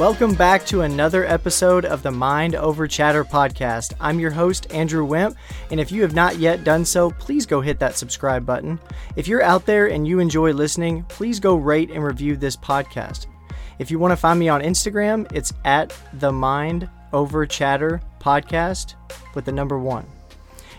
Welcome 0.00 0.34
back 0.34 0.64
to 0.64 0.80
another 0.80 1.26
episode 1.26 1.84
of 1.84 2.02
the 2.02 2.10
Mind 2.10 2.54
Over 2.54 2.88
Chatter 2.88 3.22
podcast. 3.22 3.92
I'm 4.00 4.18
your 4.18 4.30
host, 4.30 4.66
Andrew 4.72 5.04
Wimp, 5.04 5.36
and 5.70 5.78
if 5.78 5.92
you 5.92 6.00
have 6.00 6.14
not 6.14 6.38
yet 6.38 6.64
done 6.64 6.86
so, 6.86 7.10
please 7.10 7.44
go 7.44 7.60
hit 7.60 7.78
that 7.80 7.98
subscribe 7.98 8.46
button. 8.46 8.80
If 9.16 9.28
you're 9.28 9.42
out 9.42 9.66
there 9.66 9.88
and 9.88 10.08
you 10.08 10.18
enjoy 10.18 10.54
listening, 10.54 11.02
please 11.02 11.38
go 11.38 11.54
rate 11.54 11.90
and 11.90 12.02
review 12.02 12.38
this 12.38 12.56
podcast. 12.56 13.26
If 13.78 13.90
you 13.90 13.98
want 13.98 14.12
to 14.12 14.16
find 14.16 14.40
me 14.40 14.48
on 14.48 14.62
Instagram, 14.62 15.30
it's 15.34 15.52
at 15.66 15.94
the 16.14 16.32
Mind 16.32 16.88
Over 17.12 17.44
Chatter 17.44 18.00
podcast 18.20 18.94
with 19.34 19.44
the 19.44 19.52
number 19.52 19.78
one. 19.78 20.06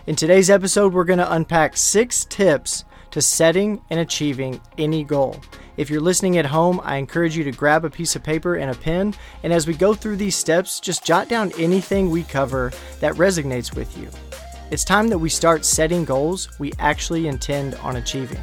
In 0.08 0.16
today's 0.16 0.50
episode, 0.50 0.92
we're 0.92 1.04
going 1.04 1.20
to 1.20 1.32
unpack 1.32 1.76
six 1.76 2.24
tips 2.24 2.84
to 3.12 3.22
setting 3.22 3.82
and 3.88 4.00
achieving 4.00 4.60
any 4.78 5.04
goal. 5.04 5.40
If 5.74 5.88
you're 5.88 6.02
listening 6.02 6.36
at 6.36 6.44
home, 6.44 6.82
I 6.84 6.96
encourage 6.96 7.34
you 7.34 7.44
to 7.44 7.50
grab 7.50 7.86
a 7.86 7.90
piece 7.90 8.14
of 8.14 8.22
paper 8.22 8.56
and 8.56 8.70
a 8.70 8.74
pen, 8.74 9.14
and 9.42 9.54
as 9.54 9.66
we 9.66 9.72
go 9.72 9.94
through 9.94 10.16
these 10.16 10.36
steps, 10.36 10.80
just 10.80 11.02
jot 11.02 11.30
down 11.30 11.50
anything 11.56 12.10
we 12.10 12.24
cover 12.24 12.72
that 13.00 13.14
resonates 13.14 13.74
with 13.74 13.96
you. 13.96 14.10
It's 14.70 14.84
time 14.84 15.08
that 15.08 15.18
we 15.18 15.30
start 15.30 15.64
setting 15.64 16.04
goals 16.04 16.58
we 16.58 16.74
actually 16.78 17.26
intend 17.26 17.74
on 17.76 17.96
achieving. 17.96 18.42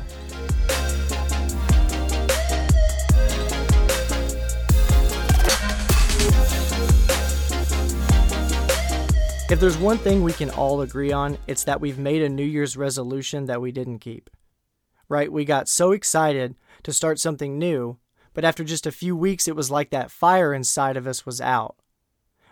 If 9.52 9.60
there's 9.60 9.78
one 9.78 10.00
thing 10.00 10.24
we 10.24 10.34
can 10.34 10.50
all 10.50 10.82
agree 10.82 11.12
on, 11.12 11.38
it's 11.46 11.64
that 11.66 11.80
we've 11.80 12.00
made 12.00 12.24
a 12.24 12.30
New 12.30 12.44
Year's 12.44 12.76
resolution 12.76 13.46
that 13.46 13.62
we 13.62 13.72
didn't 13.72 14.00
keep. 14.00 14.32
Right? 15.10 15.32
We 15.32 15.46
got 15.46 15.68
so 15.68 15.92
excited 15.92 16.56
to 16.84 16.94
start 16.94 17.20
something 17.20 17.58
new, 17.58 17.98
but 18.34 18.46
after 18.46 18.64
just 18.64 18.86
a 18.86 18.92
few 18.92 19.16
weeks 19.16 19.48
it 19.48 19.56
was 19.56 19.72
like 19.72 19.90
that 19.90 20.12
fire 20.12 20.54
inside 20.54 20.98
of 20.98 21.08
us 21.08 21.26
was 21.26 21.42
out. 21.42 21.76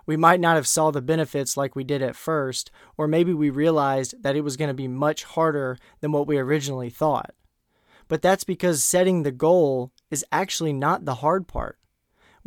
We 0.05 0.17
might 0.17 0.39
not 0.39 0.55
have 0.55 0.67
saw 0.67 0.91
the 0.91 1.01
benefits 1.01 1.57
like 1.57 1.75
we 1.75 1.83
did 1.83 2.01
at 2.01 2.15
first, 2.15 2.71
or 2.97 3.07
maybe 3.07 3.33
we 3.33 3.49
realized 3.49 4.23
that 4.23 4.35
it 4.35 4.41
was 4.41 4.55
going 4.55 4.69
to 4.69 4.73
be 4.73 4.87
much 4.87 5.23
harder 5.23 5.77
than 5.99 6.11
what 6.11 6.27
we 6.27 6.37
originally 6.37 6.89
thought. 6.89 7.33
But 8.07 8.21
that's 8.21 8.45
because 8.45 8.83
setting 8.83 9.23
the 9.23 9.31
goal 9.33 9.91
is 10.09 10.25
actually 10.31 10.71
not 10.71 11.03
the 11.03 11.15
hard 11.15 11.47
part 11.47 11.77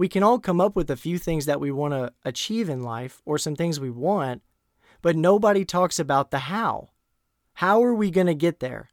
we 0.01 0.09
can 0.09 0.23
all 0.23 0.39
come 0.39 0.63
up 0.63 0.77
with 0.77 0.91
a 0.91 0.97
few 0.97 1.19
things 1.19 1.45
that 1.45 1.61
we 1.61 1.71
want 1.71 1.93
to 1.93 2.11
achieve 2.25 2.71
in 2.71 2.83
life 2.83 3.21
or 3.27 3.37
some 3.37 3.55
things 3.55 3.79
we 3.79 3.91
want, 3.91 4.41
but 5.03 5.15
nobody 5.15 5.63
talks 5.63 5.99
about 5.99 6.31
the 6.31 6.39
how. 6.39 6.89
How 7.53 7.85
are 7.85 7.93
we 7.93 8.11
going 8.11 8.27
to 8.27 8.35
get 8.35 8.61
there? 8.61 8.89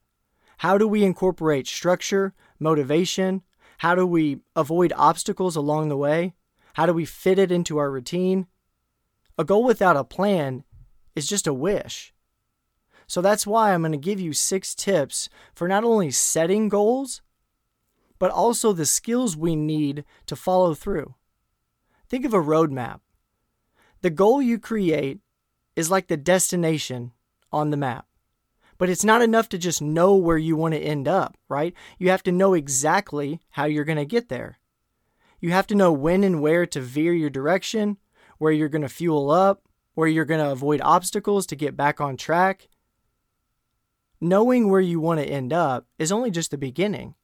How 0.58 0.78
do 0.78 0.86
we 0.86 1.06
incorporate 1.06 1.66
structure, 1.66 2.34
motivation? 2.60 3.44
How 3.80 3.96
do 3.96 4.06
we 4.06 4.40
avoid 4.56 4.94
obstacles 4.96 5.56
along 5.56 5.90
the 5.90 5.98
way? 5.98 6.34
How 6.74 6.86
do 6.86 6.94
we 6.94 7.06
fit 7.06 7.40
it 7.40 7.52
into 7.52 7.78
our 7.78 7.92
routine? 7.92 8.48
A 9.38 9.44
goal 9.44 9.64
without 9.64 9.96
a 9.96 10.04
plan 10.04 10.64
is 11.16 11.28
just 11.28 11.48
a 11.48 11.54
wish. 11.54 12.14
So 13.08 13.22
that's 13.22 13.48
why 13.48 13.74
I'm 13.74 13.82
going 13.82 13.92
to 13.94 13.98
give 13.98 14.20
you 14.20 14.34
six 14.34 14.76
tips 14.76 15.30
for 15.54 15.68
not 15.68 15.84
only 15.84 16.12
setting 16.12 16.70
goals, 16.70 17.22
but 18.20 18.32
also 18.32 18.74
the 18.74 18.86
skills 18.86 19.38
we 19.38 19.56
need 19.56 20.04
to 20.26 20.36
follow 20.36 20.74
through. 20.74 21.14
Think 22.10 22.26
of 22.26 22.34
a 22.34 22.38
roadmap. 22.38 23.00
The 24.02 24.10
goal 24.10 24.42
you 24.42 24.60
create 24.60 25.20
is 25.76 25.92
like 25.92 26.08
the 26.08 26.18
destination 26.18 27.12
on 27.52 27.70
the 27.70 27.78
map. 27.78 28.07
But 28.78 28.90
it's 28.90 29.04
not 29.04 29.22
enough 29.22 29.50
to 29.50 29.58
just 29.58 29.82
know 29.82 30.16
where 30.16 30.38
you 30.38 30.56
want 30.56 30.74
to 30.74 30.80
end 30.80 31.08
up, 31.08 31.38
right? 31.50 31.74
You 31.98 32.10
have 32.10 32.24
to 32.24 32.32
know 32.32 32.54
exactly 32.54 33.40
how 33.52 33.66
you're 33.66 33.84
going 33.84 33.98
to 33.98 34.06
get 34.06 34.30
there. 34.30 34.60
You 35.40 35.52
have 35.52 35.68
to 35.68 35.76
know 35.76 35.92
when 35.92 36.24
and 36.24 36.42
where 36.42 36.66
to 36.66 36.82
veer 36.82 37.14
your 37.14 37.30
direction, 37.30 37.98
where 38.38 38.52
you're 38.52 38.70
going 38.70 38.82
to 38.84 38.90
fuel 38.90 39.32
up, 39.32 39.64
where 39.94 40.08
you're 40.08 40.26
going 40.26 40.44
to 40.44 40.52
avoid 40.52 40.82
obstacles 40.84 41.46
to 41.48 41.56
get 41.56 41.76
back 41.76 42.00
on 42.00 42.18
track. 42.18 42.70
Knowing 44.20 44.70
where 44.70 44.82
you 44.82 45.00
want 45.00 45.20
to 45.20 45.26
end 45.26 45.54
up 45.54 45.88
is 45.98 46.12
only 46.12 46.32
just 46.32 46.52
the 46.52 46.58
beginning. 46.58 47.16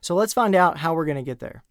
So 0.00 0.14
let's 0.14 0.32
find 0.32 0.54
out 0.54 0.78
how 0.78 0.94
we're 0.94 1.04
going 1.04 1.16
to 1.16 1.22
get 1.22 1.40
there. 1.40 1.64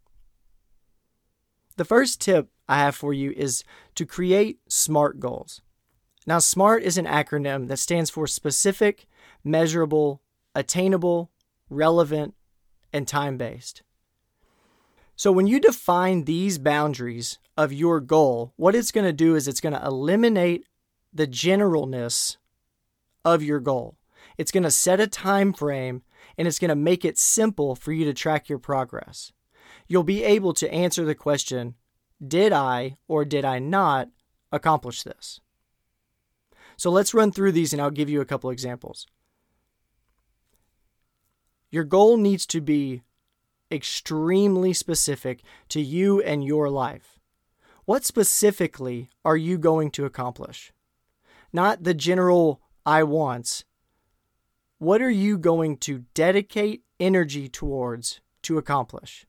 The 1.78 1.86
first 1.86 2.20
tip 2.20 2.50
I 2.68 2.80
have 2.80 2.96
for 2.96 3.14
you 3.14 3.32
is 3.36 3.64
to 3.96 4.06
create 4.06 4.60
SMART 4.68 5.20
goals. 5.20 5.62
Now, 6.28 6.40
SMART 6.40 6.84
is 6.84 6.98
an 6.98 7.06
acronym 7.06 7.70
that 7.70 7.80
stands 7.80 8.10
for 8.10 8.28
specific, 8.28 9.08
measurable, 9.46 10.22
attainable, 10.54 11.32
relevant, 11.70 12.36
and 12.92 13.08
time 13.08 13.38
based. 13.38 13.82
So, 15.16 15.32
when 15.32 15.48
you 15.48 15.62
define 15.62 16.26
these 16.26 16.58
boundaries 16.58 17.40
of 17.56 17.72
your 17.72 18.02
goal, 18.02 18.52
what 18.58 18.76
it's 18.76 18.92
going 18.92 19.08
to 19.08 19.14
do 19.14 19.36
is 19.36 19.48
it's 19.48 19.62
going 19.62 19.74
to 19.74 19.86
eliminate 19.86 20.66
the 21.14 21.28
generalness 21.28 22.36
of 23.24 23.42
your 23.42 23.62
goal. 23.62 23.98
It's 24.38 24.52
going 24.52 24.64
to 24.64 24.72
set 24.72 25.00
a 25.00 25.08
time 25.08 25.54
frame 25.54 26.04
and 26.38 26.46
it's 26.46 26.60
going 26.60 26.70
to 26.70 26.76
make 26.76 27.06
it 27.06 27.18
simple 27.18 27.74
for 27.74 27.94
you 27.94 28.04
to 28.04 28.14
track 28.14 28.50
your 28.50 28.60
progress. 28.60 29.32
You'll 29.88 30.04
be 30.04 30.24
able 30.26 30.54
to 30.56 30.72
answer 30.72 31.06
the 31.06 31.16
question 31.16 31.76
Did 32.26 32.52
I 32.52 32.98
or 33.08 33.24
did 33.24 33.46
I 33.46 33.60
not 33.60 34.10
accomplish 34.52 35.04
this? 35.04 35.40
So 36.78 36.92
let's 36.92 37.14
run 37.14 37.32
through 37.32 37.52
these 37.52 37.74
and 37.74 37.82
I'll 37.82 37.92
give 37.92 38.10
you 38.10 38.22
a 38.22 38.26
couple 38.26 38.50
examples. 38.50 39.08
Your 41.70 41.84
goal 41.84 42.18
needs 42.18 42.46
to 42.48 42.62
be 42.62 43.02
extremely 43.72 44.72
specific 44.74 45.42
to 45.70 45.82
you 45.82 46.22
and 46.22 46.44
your 46.44 46.70
life. 46.70 47.20
What 47.86 48.06
specifically 48.06 49.10
are 49.26 49.36
you 49.38 49.58
going 49.58 49.92
to 49.92 50.06
accomplish? 50.06 50.72
Not 51.52 51.84
the 51.84 51.94
general 51.94 52.62
I 52.86 53.04
wants, 53.04 53.66
what 54.78 55.02
are 55.02 55.10
you 55.10 55.38
going 55.38 55.78
to 55.78 56.06
dedicate 56.14 56.84
energy 57.00 57.50
towards 57.50 58.22
to 58.44 58.58
accomplish? 58.58 59.26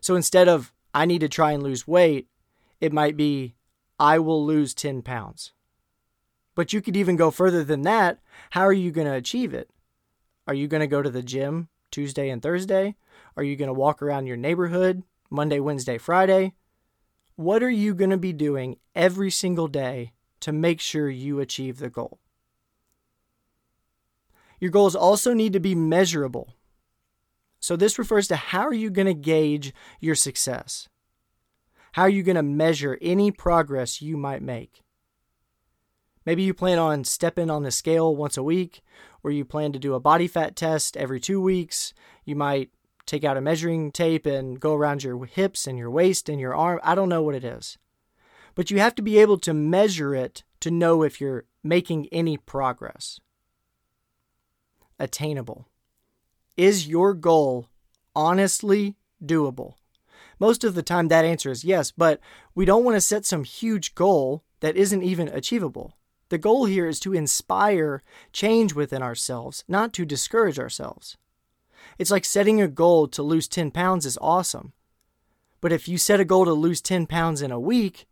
So 0.00 0.16
instead 0.16 0.48
of, 0.48 0.72
I 0.92 1.06
need 1.06 1.20
to 1.20 1.28
try 1.28 1.52
and 1.52 1.62
lose 1.62 1.86
weight, 1.86 2.26
it 2.80 2.92
might 2.92 3.16
be, 3.16 3.54
I 3.98 4.18
will 4.18 4.44
lose 4.44 4.74
10 4.74 5.02
pounds. 5.02 5.52
But 6.60 6.74
you 6.74 6.82
could 6.82 6.94
even 6.94 7.16
go 7.16 7.30
further 7.30 7.64
than 7.64 7.80
that. 7.84 8.18
How 8.50 8.60
are 8.66 8.72
you 8.74 8.90
going 8.90 9.06
to 9.06 9.14
achieve 9.14 9.54
it? 9.54 9.70
Are 10.46 10.52
you 10.52 10.68
going 10.68 10.82
to 10.82 10.86
go 10.86 11.00
to 11.00 11.08
the 11.08 11.22
gym 11.22 11.70
Tuesday 11.90 12.28
and 12.28 12.42
Thursday? 12.42 12.96
Are 13.34 13.42
you 13.42 13.56
going 13.56 13.68
to 13.68 13.72
walk 13.72 14.02
around 14.02 14.26
your 14.26 14.36
neighborhood 14.36 15.02
Monday, 15.30 15.58
Wednesday, 15.58 15.96
Friday? 15.96 16.52
What 17.34 17.62
are 17.62 17.70
you 17.70 17.94
going 17.94 18.10
to 18.10 18.18
be 18.18 18.34
doing 18.34 18.76
every 18.94 19.30
single 19.30 19.68
day 19.68 20.12
to 20.40 20.52
make 20.52 20.82
sure 20.82 21.08
you 21.08 21.40
achieve 21.40 21.78
the 21.78 21.88
goal? 21.88 22.18
Your 24.60 24.70
goals 24.70 24.94
also 24.94 25.32
need 25.32 25.54
to 25.54 25.60
be 25.60 25.74
measurable. 25.74 26.56
So, 27.58 27.74
this 27.74 27.98
refers 27.98 28.28
to 28.28 28.36
how 28.36 28.66
are 28.66 28.74
you 28.74 28.90
going 28.90 29.06
to 29.06 29.14
gauge 29.14 29.72
your 29.98 30.14
success? 30.14 30.90
How 31.92 32.02
are 32.02 32.10
you 32.10 32.22
going 32.22 32.36
to 32.36 32.42
measure 32.42 32.98
any 33.00 33.30
progress 33.30 34.02
you 34.02 34.18
might 34.18 34.42
make? 34.42 34.82
Maybe 36.26 36.42
you 36.42 36.54
plan 36.54 36.78
on 36.78 37.04
stepping 37.04 37.50
on 37.50 37.62
the 37.62 37.70
scale 37.70 38.14
once 38.14 38.36
a 38.36 38.42
week, 38.42 38.82
or 39.22 39.30
you 39.30 39.44
plan 39.44 39.72
to 39.72 39.78
do 39.78 39.94
a 39.94 40.00
body 40.00 40.26
fat 40.26 40.56
test 40.56 40.96
every 40.96 41.20
two 41.20 41.40
weeks. 41.40 41.94
You 42.24 42.36
might 42.36 42.70
take 43.06 43.24
out 43.24 43.36
a 43.36 43.40
measuring 43.40 43.90
tape 43.90 44.26
and 44.26 44.60
go 44.60 44.74
around 44.74 45.02
your 45.02 45.24
hips 45.24 45.66
and 45.66 45.78
your 45.78 45.90
waist 45.90 46.28
and 46.28 46.40
your 46.40 46.54
arm. 46.54 46.80
I 46.82 46.94
don't 46.94 47.08
know 47.08 47.22
what 47.22 47.34
it 47.34 47.44
is. 47.44 47.78
But 48.54 48.70
you 48.70 48.78
have 48.78 48.94
to 48.96 49.02
be 49.02 49.18
able 49.18 49.38
to 49.38 49.54
measure 49.54 50.14
it 50.14 50.44
to 50.60 50.70
know 50.70 51.02
if 51.02 51.20
you're 51.20 51.44
making 51.62 52.08
any 52.12 52.36
progress 52.36 53.20
attainable? 55.00 55.66
Is 56.56 56.86
your 56.86 57.14
goal 57.14 57.66
honestly 58.14 58.96
doable? 59.24 59.74
Most 60.38 60.62
of 60.62 60.74
the 60.74 60.82
time, 60.82 61.08
that 61.08 61.24
answer 61.24 61.50
is 61.50 61.64
yes, 61.64 61.90
but 61.90 62.20
we 62.54 62.64
don't 62.64 62.84
want 62.84 62.96
to 62.96 63.00
set 63.00 63.26
some 63.26 63.44
huge 63.44 63.94
goal 63.94 64.44
that 64.60 64.76
isn't 64.76 65.02
even 65.02 65.28
achievable. 65.28 65.96
The 66.30 66.38
goal 66.38 66.64
here 66.64 66.86
is 66.86 67.00
to 67.00 67.12
inspire 67.12 68.02
change 68.32 68.72
within 68.72 69.02
ourselves, 69.02 69.64
not 69.68 69.92
to 69.94 70.04
discourage 70.04 70.58
ourselves. 70.58 71.16
It's 71.98 72.12
like 72.12 72.24
setting 72.24 72.62
a 72.62 72.68
goal 72.68 73.08
to 73.08 73.22
lose 73.22 73.48
10 73.48 73.72
pounds 73.72 74.06
is 74.06 74.16
awesome. 74.20 74.72
But 75.60 75.72
if 75.72 75.88
you 75.88 75.98
set 75.98 76.20
a 76.20 76.24
goal 76.24 76.44
to 76.44 76.52
lose 76.52 76.80
10 76.80 77.06
pounds 77.06 77.42
in 77.42 77.50
a 77.50 77.60
week, 77.60 78.06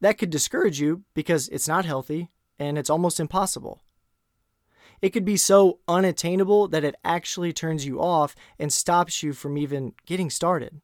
that 0.00 0.16
could 0.16 0.30
discourage 0.30 0.80
you 0.80 1.02
because 1.14 1.48
it's 1.48 1.68
not 1.68 1.84
healthy 1.84 2.30
and 2.58 2.78
it's 2.78 2.90
almost 2.90 3.20
impossible. 3.20 3.82
It 5.02 5.10
could 5.10 5.24
be 5.26 5.36
so 5.36 5.80
unattainable 5.86 6.68
that 6.68 6.82
it 6.82 6.94
actually 7.04 7.52
turns 7.52 7.84
you 7.84 8.00
off 8.00 8.34
and 8.58 8.72
stops 8.72 9.22
you 9.22 9.34
from 9.34 9.58
even 9.58 9.92
getting 10.06 10.30
started. 10.30 10.80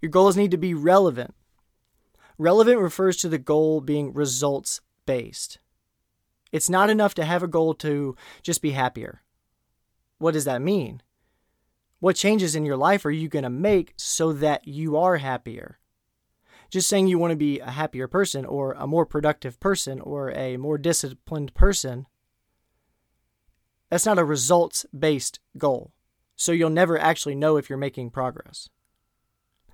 Your 0.00 0.10
goals 0.10 0.38
need 0.38 0.52
to 0.52 0.56
be 0.56 0.72
relevant. 0.72 1.34
Relevant 2.38 2.78
refers 2.78 3.16
to 3.18 3.28
the 3.28 3.38
goal 3.38 3.80
being 3.80 4.14
results 4.14 4.80
based. 5.06 5.58
It's 6.52 6.70
not 6.70 6.88
enough 6.88 7.14
to 7.14 7.24
have 7.24 7.42
a 7.42 7.48
goal 7.48 7.74
to 7.74 8.16
just 8.42 8.62
be 8.62 8.70
happier. 8.70 9.22
What 10.18 10.34
does 10.34 10.44
that 10.44 10.62
mean? 10.62 11.02
What 12.00 12.16
changes 12.16 12.54
in 12.54 12.64
your 12.64 12.76
life 12.76 13.04
are 13.04 13.10
you 13.10 13.28
going 13.28 13.42
to 13.42 13.50
make 13.50 13.92
so 13.96 14.32
that 14.32 14.68
you 14.68 14.96
are 14.96 15.16
happier? 15.16 15.78
Just 16.70 16.88
saying 16.88 17.08
you 17.08 17.18
want 17.18 17.32
to 17.32 17.36
be 17.36 17.58
a 17.58 17.70
happier 17.70 18.06
person 18.06 18.44
or 18.44 18.72
a 18.74 18.86
more 18.86 19.04
productive 19.04 19.58
person 19.58 20.00
or 20.00 20.30
a 20.30 20.56
more 20.58 20.78
disciplined 20.78 21.54
person, 21.54 22.06
that's 23.90 24.06
not 24.06 24.18
a 24.18 24.24
results 24.24 24.86
based 24.96 25.40
goal. 25.56 25.92
So 26.36 26.52
you'll 26.52 26.70
never 26.70 26.98
actually 26.98 27.34
know 27.34 27.56
if 27.56 27.68
you're 27.68 27.78
making 27.78 28.10
progress. 28.10 28.68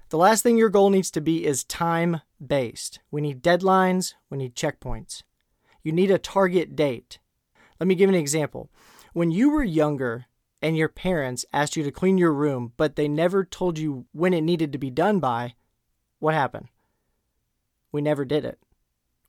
The 0.09 0.19
last 0.19 0.43
thing 0.43 0.57
your 0.57 0.71
goal 0.71 0.91
needs 0.91 1.11
to 1.11 1.21
be 1.21 1.45
is 1.45 1.65
time 1.65 2.21
based. 2.49 3.01
We 3.11 3.21
need 3.21 3.43
deadlines, 3.43 4.15
we 4.31 4.39
need 4.39 4.55
checkpoints. 4.55 5.23
You 5.83 5.93
need 5.93 6.11
a 6.11 6.19
target 6.19 6.77
date. 6.77 7.19
Let 7.79 7.87
me 7.87 7.95
give 7.95 8.09
an 8.09 8.15
example. 8.15 8.71
When 9.13 9.31
you 9.31 9.51
were 9.51 9.65
younger, 9.65 10.27
and 10.65 10.79
your 10.79 10.89
parents 10.89 11.45
asked 11.53 11.77
you 11.77 11.83
to 11.83 11.91
clean 11.91 12.17
your 12.17 12.33
room, 12.33 12.73
but 12.79 12.97
they 12.97 13.07
never 13.07 13.45
told 13.45 13.79
you 13.79 14.07
when 14.13 14.33
it 14.33 14.41
needed 14.41 14.73
to 14.73 14.79
be 14.79 14.89
done 14.89 15.21
by, 15.21 15.55
what 16.21 16.33
happened? 16.33 16.69
We 17.93 18.01
never 18.01 18.25
did 18.25 18.47
it. 18.47 18.59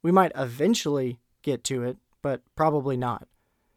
We 0.02 0.14
might 0.14 0.32
eventually 0.34 1.20
get 1.42 1.66
to 1.66 1.84
it, 1.84 1.98
but 2.22 2.42
probably 2.56 2.96
not. 2.96 3.28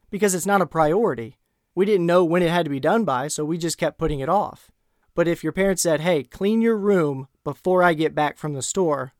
Because 0.08 0.36
it's 0.36 0.46
not 0.46 0.60
a 0.60 0.66
priority. 0.66 1.36
We 1.74 1.84
didn't 1.84 2.06
know 2.06 2.24
when 2.24 2.44
it 2.44 2.50
had 2.50 2.64
to 2.64 2.70
be 2.70 2.78
done 2.78 3.04
by, 3.04 3.26
so 3.26 3.44
we 3.44 3.58
just 3.58 3.76
kept 3.76 3.98
putting 3.98 4.20
it 4.20 4.28
off. 4.28 4.70
But 5.16 5.26
if 5.26 5.42
your 5.42 5.52
parents 5.52 5.82
said, 5.82 6.00
hey, 6.00 6.22
clean 6.22 6.62
your 6.62 6.76
room 6.76 7.26
before 7.42 7.82
I 7.82 7.92
get 7.94 8.14
back 8.14 8.38
from 8.38 8.52
the 8.52 8.62
store, 8.62 9.14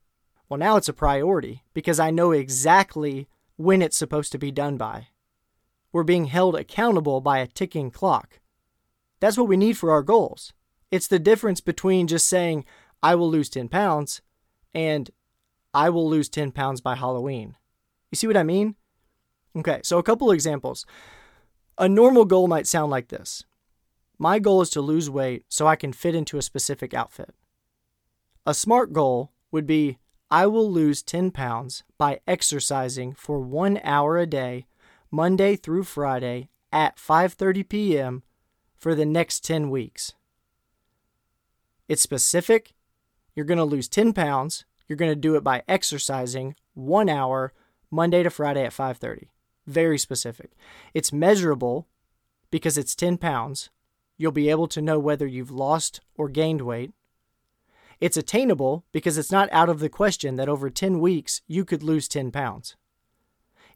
well, 0.49 0.57
now 0.57 0.77
it's 0.77 0.89
a 0.89 0.93
priority 0.93 1.63
because 1.73 1.99
I 1.99 2.09
know 2.09 2.31
exactly 2.31 3.27
when 3.55 3.81
it's 3.81 3.97
supposed 3.97 4.31
to 4.31 4.39
be 4.39 4.51
done 4.51 4.77
by. 4.77 5.09
We're 5.91 6.03
being 6.03 6.25
held 6.25 6.55
accountable 6.55 7.21
by 7.21 7.39
a 7.39 7.47
ticking 7.47 7.91
clock. 7.91 8.39
That's 9.19 9.37
what 9.37 9.47
we 9.47 9.57
need 9.57 9.77
for 9.77 9.91
our 9.91 10.01
goals. 10.01 10.53
It's 10.91 11.07
the 11.07 11.19
difference 11.19 11.61
between 11.61 12.07
just 12.07 12.27
saying, 12.27 12.65
I 13.03 13.15
will 13.15 13.29
lose 13.29 13.49
10 13.49 13.69
pounds 13.69 14.21
and 14.73 15.11
I 15.73 15.89
will 15.89 16.09
lose 16.09 16.29
10 16.29 16.51
pounds 16.51 16.81
by 16.81 16.95
Halloween. 16.95 17.55
You 18.11 18.15
see 18.15 18.27
what 18.27 18.37
I 18.37 18.43
mean? 18.43 18.75
Okay, 19.55 19.81
so 19.83 19.97
a 19.97 20.03
couple 20.03 20.31
examples. 20.31 20.85
A 21.77 21.87
normal 21.87 22.25
goal 22.25 22.47
might 22.47 22.67
sound 22.67 22.91
like 22.91 23.09
this 23.09 23.43
My 24.17 24.39
goal 24.39 24.61
is 24.61 24.69
to 24.71 24.81
lose 24.81 25.09
weight 25.09 25.45
so 25.47 25.67
I 25.67 25.75
can 25.75 25.93
fit 25.93 26.15
into 26.15 26.37
a 26.37 26.41
specific 26.43 26.93
outfit. 26.93 27.35
A 28.45 28.53
smart 28.53 28.93
goal 28.93 29.31
would 29.51 29.67
be 29.67 29.99
I 30.31 30.45
will 30.45 30.71
lose 30.71 31.01
10 31.01 31.31
pounds 31.31 31.83
by 31.97 32.19
exercising 32.27 33.13
for 33.13 33.39
one 33.39 33.79
hour 33.83 34.17
a 34.17 34.27
day 34.27 34.67
Monday 35.09 35.55
through 35.55 35.85
Friday 35.85 36.49
at 36.71 36.97
5:30 36.97 37.67
p.m. 37.67 38.23
for 38.77 38.93
the 38.93 39.05
next 39.05 39.43
10 39.43 39.71
weeks. 39.71 40.13
It's 41.87 42.03
specific. 42.03 42.73
You're 43.33 43.45
going 43.47 43.57
to 43.57 43.63
lose 43.63 43.89
10 43.89 44.13
pounds. 44.13 44.65
You're 44.87 44.97
going 44.97 45.11
to 45.11 45.15
do 45.15 45.35
it 45.35 45.43
by 45.43 45.63
exercising 45.67 46.55
1 46.75 47.09
hour 47.09 47.51
Monday 47.89 48.21
to 48.21 48.29
Friday 48.29 48.63
at 48.63 48.73
5:30. 48.73 49.29
Very 49.65 49.97
specific. 49.97 50.51
It's 50.93 51.11
measurable 51.11 51.87
because 52.51 52.77
it's 52.77 52.95
10 52.95 53.17
pounds. 53.17 53.71
You'll 54.15 54.31
be 54.31 54.49
able 54.49 54.67
to 54.67 54.81
know 54.81 54.99
whether 54.99 55.25
you've 55.25 55.49
lost 55.49 56.01
or 56.15 56.29
gained 56.29 56.61
weight. 56.61 56.91
It's 57.99 58.17
attainable 58.17 58.85
because 58.91 59.17
it's 59.17 59.31
not 59.31 59.49
out 59.51 59.69
of 59.69 59.79
the 59.79 59.89
question 59.89 60.35
that 60.37 60.49
over 60.49 60.69
10 60.69 60.99
weeks 60.99 61.41
you 61.47 61.65
could 61.65 61.83
lose 61.83 62.07
10 62.07 62.31
pounds. 62.31 62.75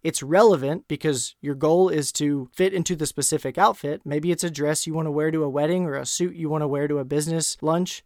It's 0.01 0.23
relevant 0.23 0.87
because 0.87 1.35
your 1.41 1.55
goal 1.55 1.87
is 1.89 2.11
to 2.13 2.49
fit 2.53 2.73
into 2.73 2.95
the 2.95 3.05
specific 3.05 3.57
outfit. 3.57 4.01
Maybe 4.03 4.31
it's 4.31 4.43
a 4.43 4.49
dress 4.49 4.85
you 4.85 4.93
want 4.93 5.07
to 5.07 5.11
wear 5.11 5.31
to 5.31 5.43
a 5.43 5.49
wedding 5.49 5.85
or 5.85 5.95
a 5.95 6.05
suit 6.05 6.35
you 6.35 6.49
want 6.49 6.61
to 6.61 6.67
wear 6.67 6.87
to 6.87 6.99
a 6.99 7.05
business 7.05 7.57
lunch. 7.61 8.03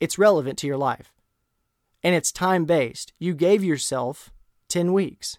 It's 0.00 0.18
relevant 0.18 0.58
to 0.60 0.66
your 0.66 0.78
life. 0.78 1.12
And 2.02 2.14
it's 2.14 2.32
time 2.32 2.64
based. 2.64 3.12
You 3.18 3.34
gave 3.34 3.62
yourself 3.62 4.32
10 4.68 4.94
weeks. 4.94 5.38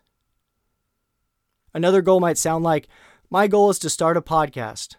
Another 1.74 2.04
goal 2.04 2.20
might 2.20 2.38
sound 2.38 2.64
like 2.64 2.88
my 3.32 3.48
goal 3.48 3.70
is 3.72 3.80
to 3.80 3.90
start 3.90 4.18
a 4.18 4.22
podcast. 4.22 4.98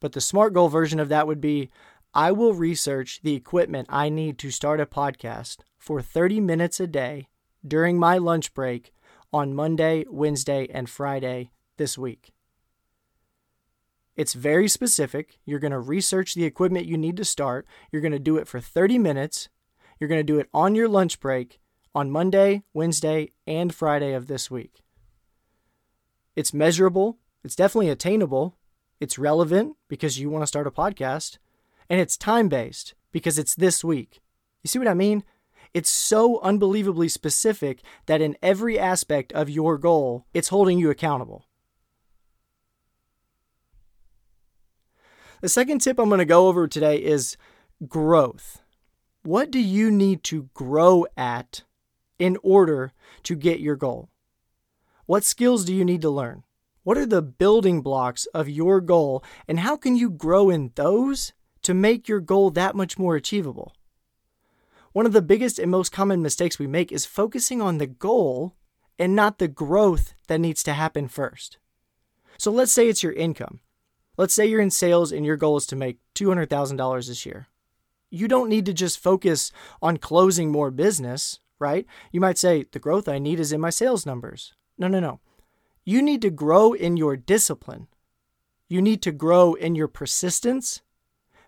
But 0.00 0.12
the 0.12 0.20
SMART 0.22 0.54
goal 0.54 0.68
version 0.68 0.98
of 0.98 1.10
that 1.10 1.26
would 1.26 1.42
be 1.42 1.68
I 2.12 2.32
will 2.32 2.54
research 2.54 3.20
the 3.22 3.36
equipment 3.36 3.86
I 3.88 4.08
need 4.08 4.36
to 4.38 4.50
start 4.50 4.80
a 4.80 4.86
podcast 4.86 5.58
for 5.78 6.02
30 6.02 6.40
minutes 6.40 6.80
a 6.80 6.88
day 6.88 7.28
during 7.66 8.00
my 8.00 8.18
lunch 8.18 8.52
break 8.52 8.92
on 9.32 9.54
Monday, 9.54 10.04
Wednesday, 10.08 10.66
and 10.72 10.90
Friday 10.90 11.52
this 11.76 11.96
week. 11.96 12.32
It's 14.16 14.34
very 14.34 14.66
specific. 14.66 15.38
You're 15.44 15.60
going 15.60 15.70
to 15.70 15.78
research 15.78 16.34
the 16.34 16.44
equipment 16.44 16.86
you 16.86 16.98
need 16.98 17.16
to 17.16 17.24
start. 17.24 17.64
You're 17.92 18.02
going 18.02 18.10
to 18.10 18.18
do 18.18 18.38
it 18.38 18.48
for 18.48 18.58
30 18.58 18.98
minutes. 18.98 19.48
You're 20.00 20.08
going 20.08 20.18
to 20.18 20.24
do 20.24 20.40
it 20.40 20.48
on 20.52 20.74
your 20.74 20.88
lunch 20.88 21.20
break 21.20 21.60
on 21.94 22.10
Monday, 22.10 22.64
Wednesday, 22.74 23.30
and 23.46 23.72
Friday 23.72 24.14
of 24.14 24.26
this 24.26 24.50
week. 24.50 24.82
It's 26.34 26.52
measurable. 26.52 27.18
It's 27.44 27.54
definitely 27.54 27.88
attainable. 27.88 28.56
It's 28.98 29.16
relevant 29.16 29.76
because 29.88 30.18
you 30.18 30.28
want 30.28 30.42
to 30.42 30.48
start 30.48 30.66
a 30.66 30.72
podcast. 30.72 31.38
And 31.90 32.00
it's 32.00 32.16
time 32.16 32.48
based 32.48 32.94
because 33.12 33.38
it's 33.38 33.56
this 33.56 33.84
week. 33.84 34.20
You 34.62 34.68
see 34.68 34.78
what 34.78 34.88
I 34.88 34.94
mean? 34.94 35.24
It's 35.74 35.90
so 35.90 36.40
unbelievably 36.40 37.08
specific 37.08 37.82
that 38.06 38.20
in 38.20 38.36
every 38.42 38.78
aspect 38.78 39.32
of 39.32 39.50
your 39.50 39.76
goal, 39.76 40.24
it's 40.32 40.48
holding 40.48 40.78
you 40.78 40.88
accountable. 40.88 41.46
The 45.40 45.48
second 45.48 45.80
tip 45.80 45.98
I'm 45.98 46.08
going 46.08 46.18
to 46.18 46.24
go 46.24 46.48
over 46.48 46.68
today 46.68 46.96
is 46.96 47.36
growth. 47.88 48.62
What 49.22 49.50
do 49.50 49.58
you 49.58 49.90
need 49.90 50.22
to 50.24 50.48
grow 50.54 51.06
at 51.16 51.62
in 52.18 52.36
order 52.42 52.92
to 53.24 53.34
get 53.34 53.60
your 53.60 53.76
goal? 53.76 54.10
What 55.06 55.24
skills 55.24 55.64
do 55.64 55.74
you 55.74 55.84
need 55.84 56.02
to 56.02 56.10
learn? 56.10 56.44
What 56.82 56.98
are 56.98 57.06
the 57.06 57.22
building 57.22 57.82
blocks 57.82 58.26
of 58.26 58.48
your 58.48 58.80
goal, 58.80 59.24
and 59.48 59.60
how 59.60 59.76
can 59.76 59.96
you 59.96 60.08
grow 60.10 60.50
in 60.50 60.72
those 60.74 61.32
to 61.70 61.74
make 61.74 62.08
your 62.08 62.18
goal 62.18 62.50
that 62.50 62.74
much 62.74 62.98
more 62.98 63.14
achievable? 63.14 63.72
One 64.90 65.06
of 65.06 65.12
the 65.12 65.22
biggest 65.22 65.56
and 65.56 65.70
most 65.70 65.92
common 65.92 66.20
mistakes 66.20 66.58
we 66.58 66.66
make 66.66 66.90
is 66.90 67.06
focusing 67.06 67.62
on 67.62 67.78
the 67.78 67.86
goal 67.86 68.56
and 68.98 69.14
not 69.14 69.38
the 69.38 69.46
growth 69.46 70.14
that 70.26 70.40
needs 70.40 70.64
to 70.64 70.72
happen 70.72 71.06
first. 71.06 71.58
So 72.38 72.50
let's 72.50 72.72
say 72.72 72.88
it's 72.88 73.04
your 73.04 73.12
income. 73.12 73.60
Let's 74.16 74.34
say 74.34 74.46
you're 74.46 74.60
in 74.60 74.72
sales 74.72 75.12
and 75.12 75.24
your 75.24 75.36
goal 75.36 75.58
is 75.58 75.66
to 75.66 75.76
make 75.76 75.98
$200,000 76.16 77.06
this 77.06 77.24
year. 77.24 77.46
You 78.10 78.26
don't 78.26 78.48
need 78.48 78.66
to 78.66 78.72
just 78.72 78.98
focus 78.98 79.52
on 79.80 79.98
closing 79.98 80.50
more 80.50 80.72
business, 80.72 81.38
right? 81.60 81.86
You 82.10 82.20
might 82.20 82.36
say, 82.36 82.64
the 82.72 82.80
growth 82.80 83.08
I 83.08 83.20
need 83.20 83.38
is 83.38 83.52
in 83.52 83.60
my 83.60 83.70
sales 83.70 84.04
numbers. 84.04 84.54
No, 84.76 84.88
no, 84.88 84.98
no. 84.98 85.20
You 85.84 86.02
need 86.02 86.20
to 86.22 86.30
grow 86.30 86.72
in 86.72 86.96
your 86.96 87.16
discipline. 87.16 87.86
You 88.68 88.82
need 88.82 89.02
to 89.02 89.12
grow 89.12 89.54
in 89.54 89.76
your 89.76 89.86
persistence 89.86 90.82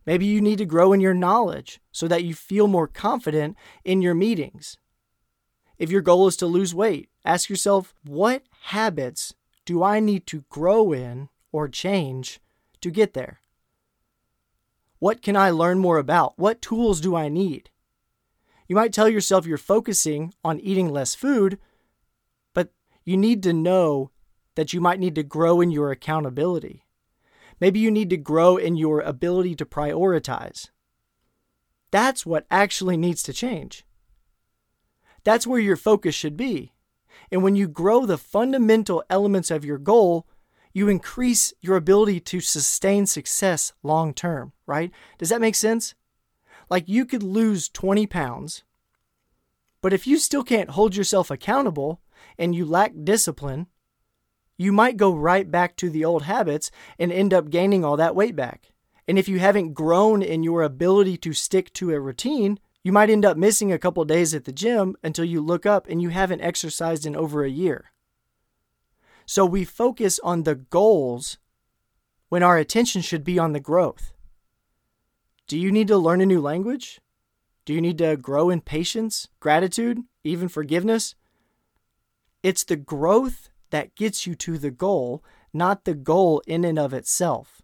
Maybe 0.04 0.26
you 0.26 0.40
need 0.40 0.58
to 0.58 0.64
grow 0.64 0.92
in 0.92 1.00
your 1.00 1.14
knowledge 1.14 1.80
so 1.92 2.08
that 2.08 2.24
you 2.24 2.34
feel 2.34 2.66
more 2.66 2.88
confident 2.88 3.56
in 3.84 4.02
your 4.02 4.14
meetings. 4.14 4.76
If 5.78 5.90
your 5.90 6.00
goal 6.00 6.26
is 6.26 6.36
to 6.38 6.46
lose 6.46 6.74
weight, 6.74 7.08
ask 7.24 7.48
yourself 7.48 7.94
what 8.04 8.42
habits 8.62 9.34
do 9.64 9.82
I 9.82 10.00
need 10.00 10.26
to 10.28 10.44
grow 10.48 10.92
in 10.92 11.28
or 11.52 11.68
change 11.68 12.40
to 12.80 12.90
get 12.90 13.14
there? 13.14 13.40
What 14.98 15.22
can 15.22 15.36
I 15.36 15.50
learn 15.50 15.78
more 15.78 15.98
about? 15.98 16.38
What 16.38 16.62
tools 16.62 17.00
do 17.00 17.16
I 17.16 17.28
need? 17.28 17.70
You 18.68 18.76
might 18.76 18.92
tell 18.92 19.08
yourself 19.08 19.46
you're 19.46 19.58
focusing 19.58 20.32
on 20.44 20.60
eating 20.60 20.88
less 20.88 21.14
food, 21.14 21.58
but 22.54 22.72
you 23.04 23.16
need 23.16 23.42
to 23.42 23.52
know 23.52 24.10
that 24.54 24.72
you 24.72 24.80
might 24.80 25.00
need 25.00 25.14
to 25.16 25.22
grow 25.22 25.60
in 25.60 25.70
your 25.70 25.90
accountability. 25.90 26.86
Maybe 27.62 27.78
you 27.78 27.92
need 27.92 28.10
to 28.10 28.16
grow 28.16 28.56
in 28.56 28.76
your 28.76 28.98
ability 29.02 29.54
to 29.54 29.64
prioritize. 29.64 30.70
That's 31.92 32.26
what 32.26 32.44
actually 32.50 32.96
needs 32.96 33.22
to 33.22 33.32
change. 33.32 33.86
That's 35.22 35.46
where 35.46 35.60
your 35.60 35.76
focus 35.76 36.12
should 36.12 36.36
be. 36.36 36.72
And 37.30 37.44
when 37.44 37.54
you 37.54 37.68
grow 37.68 38.04
the 38.04 38.18
fundamental 38.18 39.04
elements 39.08 39.48
of 39.52 39.64
your 39.64 39.78
goal, 39.78 40.26
you 40.72 40.88
increase 40.88 41.54
your 41.60 41.76
ability 41.76 42.18
to 42.18 42.40
sustain 42.40 43.06
success 43.06 43.72
long 43.84 44.12
term, 44.12 44.54
right? 44.66 44.90
Does 45.18 45.28
that 45.28 45.40
make 45.40 45.54
sense? 45.54 45.94
Like 46.68 46.88
you 46.88 47.04
could 47.06 47.22
lose 47.22 47.68
20 47.68 48.08
pounds, 48.08 48.64
but 49.80 49.92
if 49.92 50.04
you 50.04 50.18
still 50.18 50.42
can't 50.42 50.70
hold 50.70 50.96
yourself 50.96 51.30
accountable 51.30 52.00
and 52.36 52.56
you 52.56 52.64
lack 52.64 52.92
discipline, 53.04 53.68
you 54.56 54.72
might 54.72 54.96
go 54.96 55.14
right 55.14 55.50
back 55.50 55.76
to 55.76 55.90
the 55.90 56.04
old 56.04 56.22
habits 56.22 56.70
and 56.98 57.10
end 57.12 57.34
up 57.34 57.50
gaining 57.50 57.84
all 57.84 57.96
that 57.96 58.14
weight 58.14 58.36
back. 58.36 58.72
And 59.08 59.18
if 59.18 59.28
you 59.28 59.38
haven't 59.38 59.74
grown 59.74 60.22
in 60.22 60.42
your 60.42 60.62
ability 60.62 61.16
to 61.18 61.32
stick 61.32 61.72
to 61.74 61.90
a 61.90 62.00
routine, 62.00 62.58
you 62.84 62.92
might 62.92 63.10
end 63.10 63.24
up 63.24 63.36
missing 63.36 63.72
a 63.72 63.78
couple 63.78 64.04
days 64.04 64.34
at 64.34 64.44
the 64.44 64.52
gym 64.52 64.96
until 65.02 65.24
you 65.24 65.40
look 65.40 65.66
up 65.66 65.86
and 65.88 66.02
you 66.02 66.10
haven't 66.10 66.40
exercised 66.40 67.06
in 67.06 67.16
over 67.16 67.44
a 67.44 67.50
year. 67.50 67.92
So 69.26 69.46
we 69.46 69.64
focus 69.64 70.18
on 70.22 70.42
the 70.42 70.54
goals 70.54 71.38
when 72.28 72.42
our 72.42 72.56
attention 72.56 73.02
should 73.02 73.24
be 73.24 73.38
on 73.38 73.52
the 73.52 73.60
growth. 73.60 74.12
Do 75.46 75.58
you 75.58 75.70
need 75.70 75.88
to 75.88 75.96
learn 75.96 76.20
a 76.20 76.26
new 76.26 76.40
language? 76.40 77.00
Do 77.64 77.72
you 77.72 77.80
need 77.80 77.98
to 77.98 78.16
grow 78.16 78.50
in 78.50 78.60
patience, 78.60 79.28
gratitude, 79.38 80.00
even 80.24 80.48
forgiveness? 80.48 81.14
It's 82.42 82.64
the 82.64 82.76
growth 82.76 83.50
that 83.72 83.96
gets 83.96 84.26
you 84.26 84.34
to 84.36 84.58
the 84.58 84.70
goal, 84.70 85.24
not 85.52 85.84
the 85.84 85.94
goal 85.94 86.42
in 86.46 86.64
and 86.64 86.78
of 86.78 86.92
itself. 86.92 87.62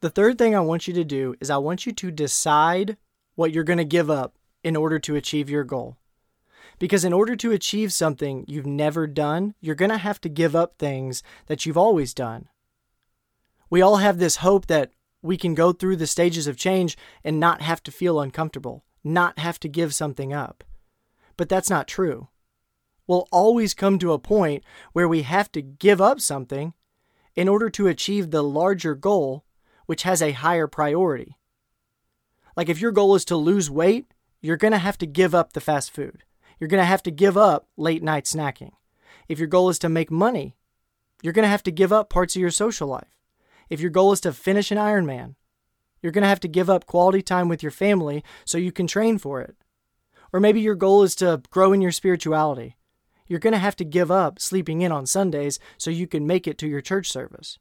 The 0.00 0.10
third 0.10 0.36
thing 0.36 0.54
I 0.54 0.60
want 0.60 0.88
you 0.88 0.94
to 0.94 1.04
do 1.04 1.36
is 1.40 1.48
I 1.48 1.58
want 1.58 1.86
you 1.86 1.92
to 1.92 2.10
decide 2.10 2.96
what 3.36 3.52
you're 3.52 3.62
going 3.62 3.78
to 3.78 3.84
give 3.84 4.10
up 4.10 4.36
in 4.64 4.74
order 4.74 4.98
to 4.98 5.14
achieve 5.14 5.48
your 5.48 5.62
goal. 5.62 5.96
Because 6.80 7.04
in 7.04 7.12
order 7.12 7.36
to 7.36 7.52
achieve 7.52 7.92
something 7.92 8.44
you've 8.48 8.66
never 8.66 9.06
done, 9.06 9.54
you're 9.60 9.76
going 9.76 9.92
to 9.92 9.98
have 9.98 10.20
to 10.22 10.28
give 10.28 10.56
up 10.56 10.74
things 10.74 11.22
that 11.46 11.64
you've 11.64 11.78
always 11.78 12.12
done. 12.12 12.48
We 13.70 13.80
all 13.80 13.98
have 13.98 14.18
this 14.18 14.36
hope 14.36 14.66
that 14.66 14.90
we 15.22 15.36
can 15.36 15.54
go 15.54 15.72
through 15.72 15.96
the 15.96 16.08
stages 16.08 16.48
of 16.48 16.56
change 16.56 16.98
and 17.22 17.38
not 17.38 17.62
have 17.62 17.84
to 17.84 17.92
feel 17.92 18.20
uncomfortable, 18.20 18.84
not 19.04 19.38
have 19.38 19.60
to 19.60 19.68
give 19.68 19.94
something 19.94 20.32
up. 20.32 20.64
But 21.36 21.48
that's 21.48 21.70
not 21.70 21.86
true. 21.86 22.28
We'll 23.06 23.28
always 23.32 23.74
come 23.74 23.98
to 23.98 24.12
a 24.12 24.18
point 24.18 24.64
where 24.92 25.08
we 25.08 25.22
have 25.22 25.50
to 25.52 25.62
give 25.62 26.00
up 26.00 26.20
something 26.20 26.74
in 27.34 27.48
order 27.48 27.70
to 27.70 27.88
achieve 27.88 28.30
the 28.30 28.42
larger 28.42 28.94
goal, 28.94 29.44
which 29.86 30.02
has 30.02 30.22
a 30.22 30.32
higher 30.32 30.66
priority. 30.66 31.36
Like 32.56 32.68
if 32.68 32.80
your 32.80 32.92
goal 32.92 33.14
is 33.14 33.24
to 33.26 33.36
lose 33.36 33.70
weight, 33.70 34.06
you're 34.40 34.56
going 34.56 34.72
to 34.72 34.78
have 34.78 34.98
to 34.98 35.06
give 35.06 35.34
up 35.34 35.52
the 35.52 35.60
fast 35.60 35.90
food. 35.90 36.24
You're 36.58 36.68
going 36.68 36.80
to 36.80 36.86
have 36.86 37.02
to 37.04 37.10
give 37.10 37.36
up 37.36 37.68
late 37.76 38.02
night 38.02 38.24
snacking. 38.24 38.72
If 39.28 39.38
your 39.38 39.48
goal 39.48 39.68
is 39.68 39.78
to 39.80 39.88
make 39.88 40.10
money, 40.10 40.56
you're 41.22 41.32
going 41.32 41.44
to 41.44 41.48
have 41.48 41.62
to 41.64 41.70
give 41.70 41.92
up 41.92 42.10
parts 42.10 42.36
of 42.36 42.40
your 42.40 42.50
social 42.50 42.88
life. 42.88 43.18
If 43.70 43.80
your 43.80 43.90
goal 43.90 44.12
is 44.12 44.20
to 44.22 44.32
finish 44.32 44.70
an 44.70 44.78
Ironman, 44.78 45.36
you're 46.02 46.12
going 46.12 46.22
to 46.22 46.28
have 46.28 46.40
to 46.40 46.48
give 46.48 46.68
up 46.68 46.86
quality 46.86 47.22
time 47.22 47.48
with 47.48 47.62
your 47.62 47.70
family 47.70 48.24
so 48.44 48.58
you 48.58 48.72
can 48.72 48.86
train 48.86 49.18
for 49.18 49.40
it. 49.40 49.56
Or 50.32 50.40
maybe 50.40 50.60
your 50.60 50.74
goal 50.74 51.02
is 51.02 51.14
to 51.16 51.42
grow 51.50 51.72
in 51.72 51.80
your 51.80 51.92
spirituality. 51.92 52.76
You're 53.32 53.40
going 53.40 53.52
to 53.52 53.58
have 53.58 53.76
to 53.76 53.84
give 53.84 54.10
up 54.10 54.38
sleeping 54.38 54.82
in 54.82 54.92
on 54.92 55.06
Sundays 55.06 55.58
so 55.78 55.90
you 55.90 56.06
can 56.06 56.26
make 56.26 56.46
it 56.46 56.58
to 56.58 56.68
your 56.68 56.82
church 56.82 57.10
service. 57.10 57.58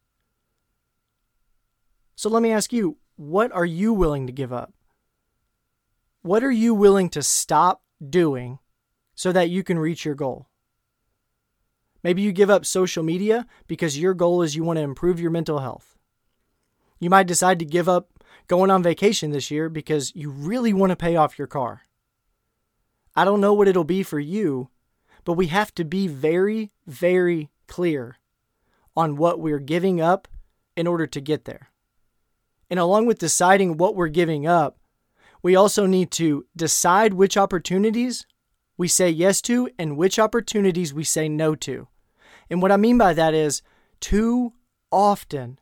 So 2.17 2.29
let 2.29 2.43
me 2.43 2.51
ask 2.51 2.73
you, 2.73 2.97
what 3.15 3.53
are 3.53 3.65
you 3.65 3.93
willing 3.93 4.27
to 4.27 4.33
give 4.33 4.51
up? 4.51 4.73
What 6.23 6.43
are 6.43 6.51
you 6.51 6.73
willing 6.73 7.07
to 7.11 7.23
stop 7.23 7.83
doing 8.09 8.59
so 9.15 9.31
that 9.31 9.49
you 9.49 9.63
can 9.63 9.79
reach 9.79 10.03
your 10.03 10.15
goal. 10.15 10.49
Maybe 12.03 12.21
you 12.21 12.33
give 12.33 12.49
up 12.49 12.65
social 12.65 13.01
media 13.01 13.45
because 13.65 13.97
your 13.97 14.13
goal 14.13 14.41
is 14.41 14.57
you 14.57 14.65
want 14.65 14.77
to 14.77 14.83
improve 14.83 15.21
your 15.21 15.31
mental 15.31 15.59
health. 15.59 15.95
You 16.99 17.09
might 17.09 17.27
decide 17.27 17.59
to 17.59 17.65
give 17.65 17.87
up 17.87 18.09
going 18.47 18.71
on 18.71 18.83
vacation 18.83 19.31
this 19.31 19.51
year 19.51 19.69
because 19.69 20.13
you 20.15 20.31
really 20.31 20.73
want 20.73 20.89
to 20.89 20.97
pay 20.97 21.15
off 21.15 21.37
your 21.37 21.47
car. 21.47 21.83
I 23.15 23.23
don't 23.23 23.39
know 23.39 23.53
what 23.53 23.69
it'll 23.69 23.83
be 23.85 24.03
for 24.03 24.19
you, 24.19 24.69
but 25.23 25.33
we 25.33 25.47
have 25.47 25.73
to 25.75 25.83
be 25.83 26.07
very, 26.07 26.71
very 26.87 27.49
clear 27.67 28.17
on 28.95 29.15
what 29.15 29.39
we're 29.39 29.59
giving 29.59 30.01
up 30.01 30.27
in 30.75 30.87
order 30.87 31.07
to 31.07 31.21
get 31.21 31.45
there. 31.45 31.69
And 32.69 32.79
along 32.79 33.05
with 33.05 33.19
deciding 33.19 33.77
what 33.77 33.95
we're 33.95 34.07
giving 34.07 34.47
up, 34.47 34.77
we 35.43 35.55
also 35.55 35.85
need 35.85 36.11
to 36.11 36.45
decide 36.55 37.13
which 37.13 37.37
opportunities 37.37 38.25
we 38.77 38.87
say 38.87 39.09
yes 39.09 39.41
to 39.43 39.69
and 39.77 39.97
which 39.97 40.19
opportunities 40.19 40.93
we 40.93 41.03
say 41.03 41.27
no 41.27 41.55
to. 41.55 41.87
And 42.49 42.61
what 42.61 42.71
I 42.71 42.77
mean 42.77 42.97
by 42.97 43.13
that 43.13 43.33
is 43.33 43.61
too 43.99 44.53
often 44.91 45.59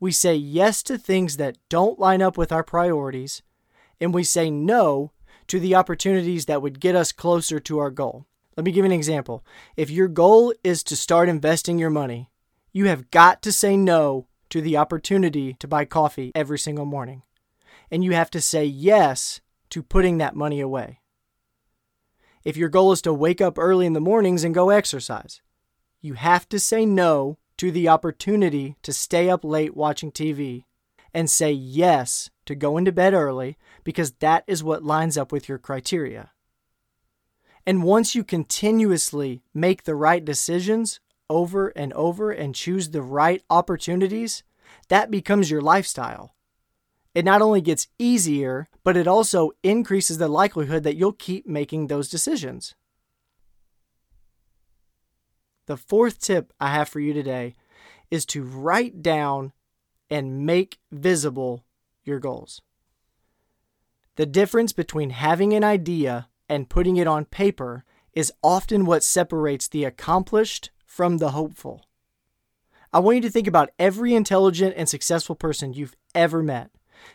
we 0.00 0.12
say 0.12 0.34
yes 0.34 0.82
to 0.84 0.96
things 0.96 1.36
that 1.36 1.58
don't 1.68 1.98
line 1.98 2.22
up 2.22 2.38
with 2.38 2.52
our 2.52 2.62
priorities, 2.62 3.42
and 4.00 4.14
we 4.14 4.22
say 4.22 4.48
no 4.48 5.10
to 5.48 5.58
the 5.58 5.74
opportunities 5.74 6.46
that 6.46 6.62
would 6.62 6.78
get 6.78 6.94
us 6.94 7.10
closer 7.10 7.58
to 7.58 7.78
our 7.78 7.90
goal. 7.90 8.26
Let 8.58 8.64
me 8.64 8.72
give 8.72 8.84
you 8.84 8.86
an 8.86 8.92
example. 8.92 9.44
If 9.76 9.88
your 9.88 10.08
goal 10.08 10.52
is 10.64 10.82
to 10.82 10.96
start 10.96 11.28
investing 11.28 11.78
your 11.78 11.90
money, 11.90 12.28
you 12.72 12.86
have 12.86 13.08
got 13.12 13.40
to 13.42 13.52
say 13.52 13.76
no 13.76 14.26
to 14.50 14.60
the 14.60 14.76
opportunity 14.76 15.54
to 15.60 15.68
buy 15.68 15.84
coffee 15.84 16.32
every 16.34 16.58
single 16.58 16.84
morning. 16.84 17.22
And 17.88 18.02
you 18.02 18.14
have 18.14 18.32
to 18.32 18.40
say 18.40 18.64
yes 18.64 19.40
to 19.70 19.80
putting 19.80 20.18
that 20.18 20.34
money 20.34 20.58
away 20.58 20.98
if 22.42 22.56
your 22.56 22.68
goal 22.68 22.90
is 22.90 23.00
to 23.02 23.14
wake 23.14 23.40
up 23.40 23.60
early 23.60 23.86
in 23.86 23.92
the 23.92 24.00
mornings 24.00 24.42
and 24.42 24.52
go 24.52 24.70
exercise. 24.70 25.40
You 26.00 26.14
have 26.14 26.48
to 26.48 26.58
say 26.58 26.84
no 26.84 27.38
to 27.58 27.70
the 27.70 27.88
opportunity 27.88 28.74
to 28.82 28.92
stay 28.92 29.30
up 29.30 29.44
late 29.44 29.76
watching 29.76 30.10
TV 30.10 30.64
and 31.14 31.30
say 31.30 31.52
yes 31.52 32.28
to 32.46 32.56
going 32.56 32.86
to 32.86 32.92
bed 32.92 33.14
early 33.14 33.56
because 33.84 34.14
that 34.14 34.42
is 34.48 34.64
what 34.64 34.82
lines 34.82 35.16
up 35.16 35.30
with 35.30 35.48
your 35.48 35.58
criteria. 35.58 36.32
And 37.66 37.82
once 37.82 38.14
you 38.14 38.24
continuously 38.24 39.42
make 39.52 39.84
the 39.84 39.94
right 39.94 40.24
decisions 40.24 41.00
over 41.28 41.68
and 41.68 41.92
over 41.92 42.30
and 42.30 42.54
choose 42.54 42.90
the 42.90 43.02
right 43.02 43.42
opportunities, 43.50 44.42
that 44.88 45.10
becomes 45.10 45.50
your 45.50 45.60
lifestyle. 45.60 46.34
It 47.14 47.24
not 47.24 47.42
only 47.42 47.60
gets 47.60 47.88
easier, 47.98 48.68
but 48.84 48.96
it 48.96 49.06
also 49.06 49.50
increases 49.62 50.18
the 50.18 50.28
likelihood 50.28 50.82
that 50.84 50.96
you'll 50.96 51.12
keep 51.12 51.46
making 51.46 51.86
those 51.86 52.08
decisions. 52.08 52.74
The 55.66 55.76
fourth 55.76 56.20
tip 56.20 56.52
I 56.60 56.72
have 56.72 56.88
for 56.88 57.00
you 57.00 57.12
today 57.12 57.54
is 58.10 58.24
to 58.26 58.42
write 58.42 59.02
down 59.02 59.52
and 60.08 60.46
make 60.46 60.78
visible 60.90 61.64
your 62.04 62.18
goals. 62.18 62.62
The 64.16 64.26
difference 64.26 64.72
between 64.72 65.10
having 65.10 65.52
an 65.52 65.64
idea 65.64 66.28
and 66.48 66.68
putting 66.68 66.96
it 66.96 67.06
on 67.06 67.24
paper 67.24 67.84
is 68.12 68.32
often 68.42 68.84
what 68.84 69.04
separates 69.04 69.68
the 69.68 69.84
accomplished 69.84 70.70
from 70.84 71.18
the 71.18 71.30
hopeful. 71.30 71.84
I 72.92 73.00
want 73.00 73.16
you 73.16 73.22
to 73.22 73.30
think 73.30 73.46
about 73.46 73.70
every 73.78 74.14
intelligent 74.14 74.74
and 74.76 74.88
successful 74.88 75.34
person 75.34 75.74
you've 75.74 75.96
ever 76.14 76.42
met. 76.42 76.70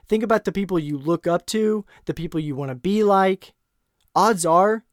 Think 0.07 0.23
about 0.23 0.45
the 0.45 0.51
people 0.51 0.79
you 0.79 0.97
look 0.97 1.27
up 1.27 1.45
to, 1.47 1.85
the 2.05 2.13
people 2.13 2.39
you 2.39 2.55
want 2.55 2.69
to 2.69 2.75
be 2.75 3.03
like. 3.03 3.53
Odds 4.15 4.45
are 4.45 4.85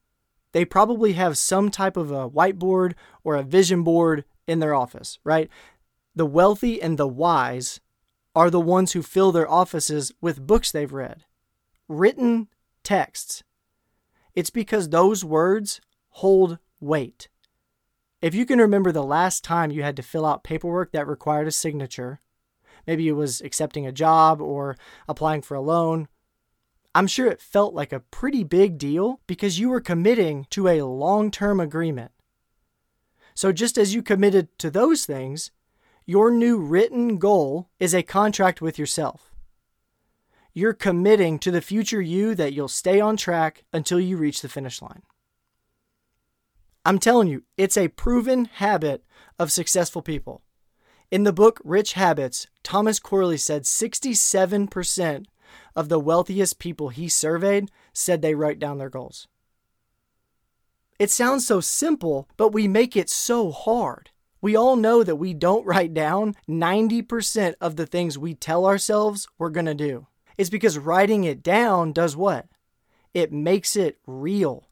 they 0.52 0.64
probably 0.64 1.12
have 1.12 1.38
some 1.38 1.70
type 1.70 1.96
of 1.96 2.10
a 2.10 2.28
whiteboard 2.28 2.94
or 3.22 3.36
a 3.36 3.42
vision 3.42 3.82
board 3.82 4.24
in 4.46 4.58
their 4.58 4.74
office, 4.74 5.18
right? 5.24 5.48
The 6.14 6.26
wealthy 6.26 6.82
and 6.82 6.98
the 6.98 7.06
wise 7.06 7.80
are 8.34 8.50
the 8.50 8.60
ones 8.60 8.92
who 8.92 9.02
fill 9.02 9.32
their 9.32 9.50
offices 9.50 10.12
with 10.20 10.46
books 10.46 10.72
they've 10.72 10.92
read, 10.92 11.24
written 11.88 12.48
texts. 12.82 13.42
It's 14.34 14.50
because 14.50 14.88
those 14.88 15.24
words 15.24 15.80
hold 16.10 16.58
weight. 16.80 17.28
If 18.22 18.34
you 18.34 18.44
can 18.44 18.58
remember 18.58 18.92
the 18.92 19.02
last 19.02 19.44
time 19.44 19.70
you 19.70 19.82
had 19.82 19.96
to 19.96 20.02
fill 20.02 20.26
out 20.26 20.44
paperwork 20.44 20.92
that 20.92 21.06
required 21.06 21.48
a 21.48 21.52
signature, 21.52 22.20
Maybe 22.86 23.08
it 23.08 23.12
was 23.12 23.40
accepting 23.40 23.86
a 23.86 23.92
job 23.92 24.40
or 24.40 24.76
applying 25.08 25.42
for 25.42 25.54
a 25.54 25.60
loan. 25.60 26.08
I'm 26.94 27.06
sure 27.06 27.28
it 27.28 27.40
felt 27.40 27.74
like 27.74 27.92
a 27.92 28.00
pretty 28.00 28.42
big 28.42 28.78
deal 28.78 29.20
because 29.26 29.58
you 29.58 29.68
were 29.68 29.80
committing 29.80 30.46
to 30.50 30.68
a 30.68 30.82
long 30.82 31.30
term 31.30 31.60
agreement. 31.60 32.10
So, 33.34 33.52
just 33.52 33.78
as 33.78 33.94
you 33.94 34.02
committed 34.02 34.58
to 34.58 34.70
those 34.70 35.06
things, 35.06 35.52
your 36.04 36.30
new 36.30 36.58
written 36.58 37.18
goal 37.18 37.68
is 37.78 37.94
a 37.94 38.02
contract 38.02 38.60
with 38.60 38.78
yourself. 38.78 39.29
You're 40.52 40.74
committing 40.74 41.38
to 41.40 41.50
the 41.50 41.60
future 41.60 42.00
you 42.00 42.34
that 42.34 42.52
you'll 42.52 42.68
stay 42.68 43.00
on 43.00 43.16
track 43.16 43.64
until 43.72 44.00
you 44.00 44.16
reach 44.16 44.42
the 44.42 44.48
finish 44.48 44.82
line. 44.82 45.02
I'm 46.84 46.98
telling 46.98 47.28
you, 47.28 47.44
it's 47.56 47.76
a 47.76 47.88
proven 47.88 48.46
habit 48.46 49.04
of 49.38 49.52
successful 49.52 50.02
people. 50.02 50.42
In 51.10 51.24
the 51.24 51.32
book 51.32 51.60
Rich 51.64 51.92
Habits, 51.92 52.46
Thomas 52.62 52.98
Corley 52.98 53.36
said 53.36 53.64
67% 53.64 55.26
of 55.76 55.88
the 55.88 56.00
wealthiest 56.00 56.58
people 56.58 56.88
he 56.88 57.08
surveyed 57.08 57.70
said 57.92 58.22
they 58.22 58.34
write 58.34 58.58
down 58.58 58.78
their 58.78 58.90
goals. 58.90 59.28
It 60.98 61.10
sounds 61.10 61.46
so 61.46 61.60
simple, 61.60 62.28
but 62.36 62.52
we 62.52 62.68
make 62.68 62.96
it 62.96 63.08
so 63.08 63.50
hard. 63.50 64.10
We 64.40 64.56
all 64.56 64.76
know 64.76 65.02
that 65.02 65.16
we 65.16 65.34
don't 65.34 65.66
write 65.66 65.94
down 65.94 66.34
90% 66.48 67.54
of 67.60 67.76
the 67.76 67.86
things 67.86 68.18
we 68.18 68.34
tell 68.34 68.66
ourselves 68.66 69.28
we're 69.38 69.50
going 69.50 69.66
to 69.66 69.74
do. 69.74 70.06
It's 70.40 70.48
because 70.48 70.78
writing 70.78 71.24
it 71.24 71.42
down 71.42 71.92
does 71.92 72.16
what? 72.16 72.46
It 73.12 73.30
makes 73.30 73.76
it 73.76 73.98
real. 74.06 74.70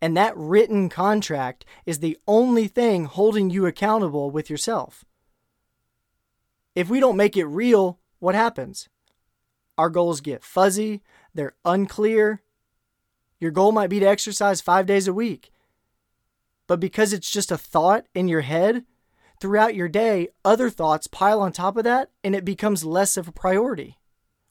And 0.00 0.16
that 0.16 0.34
written 0.34 0.88
contract 0.88 1.66
is 1.84 1.98
the 1.98 2.16
only 2.26 2.66
thing 2.66 3.04
holding 3.04 3.50
you 3.50 3.66
accountable 3.66 4.30
with 4.30 4.48
yourself. 4.48 5.04
If 6.74 6.88
we 6.88 6.98
don't 6.98 7.18
make 7.18 7.36
it 7.36 7.44
real, 7.44 7.98
what 8.20 8.34
happens? 8.34 8.88
Our 9.76 9.90
goals 9.90 10.22
get 10.22 10.42
fuzzy, 10.42 11.02
they're 11.34 11.52
unclear. 11.66 12.40
Your 13.38 13.50
goal 13.50 13.70
might 13.70 13.90
be 13.90 14.00
to 14.00 14.08
exercise 14.08 14.62
five 14.62 14.86
days 14.86 15.06
a 15.06 15.12
week. 15.12 15.52
But 16.66 16.80
because 16.80 17.12
it's 17.12 17.30
just 17.30 17.52
a 17.52 17.58
thought 17.58 18.06
in 18.14 18.28
your 18.28 18.40
head, 18.40 18.86
throughout 19.42 19.74
your 19.74 19.90
day, 19.90 20.28
other 20.42 20.70
thoughts 20.70 21.06
pile 21.06 21.42
on 21.42 21.52
top 21.52 21.76
of 21.76 21.84
that 21.84 22.08
and 22.24 22.34
it 22.34 22.46
becomes 22.46 22.82
less 22.82 23.18
of 23.18 23.28
a 23.28 23.32
priority. 23.32 23.98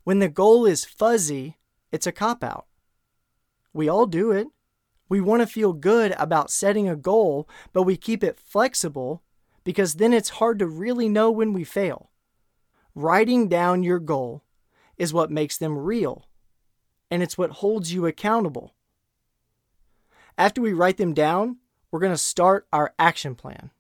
When 0.04 0.20
the 0.20 0.30
goal 0.30 0.66
is 0.66 0.86
fuzzy, 0.86 1.58
it's 1.92 2.08
a 2.08 2.12
cop 2.12 2.44
out. 2.44 2.66
We 3.74 3.88
all 3.88 4.06
do 4.06 4.32
it. 4.32 4.48
We 5.08 5.22
want 5.22 5.42
to 5.42 5.48
feel 5.48 5.74
good 5.74 6.14
about 6.18 6.50
setting 6.50 6.88
a 6.88 6.96
goal, 6.96 7.48
but 7.74 7.84
we 7.84 7.98
keep 7.98 8.24
it 8.24 8.40
flexible 8.40 9.22
because 9.64 9.96
then 9.96 10.14
it's 10.14 10.30
hard 10.30 10.58
to 10.60 10.68
really 10.68 11.08
know 11.08 11.30
when 11.30 11.54
we 11.54 11.64
fail. 11.64 12.10
Writing 12.96 13.48
down 13.48 13.84
your 13.84 14.00
goal 14.00 14.44
is 14.98 15.14
what 15.14 15.32
makes 15.32 15.58
them 15.58 15.78
real, 15.78 16.28
and 17.10 17.22
it's 17.22 17.38
what 17.38 17.52
holds 17.52 17.94
you 17.94 18.06
accountable. 18.06 18.74
After 20.38 20.62
we 20.62 20.74
write 20.74 20.98
them 20.98 21.14
down, 21.14 21.58
we're 21.92 22.00
going 22.00 22.14
to 22.14 22.18
start 22.18 22.68
our 22.74 22.94
action 22.98 23.36
plan. 23.36 23.72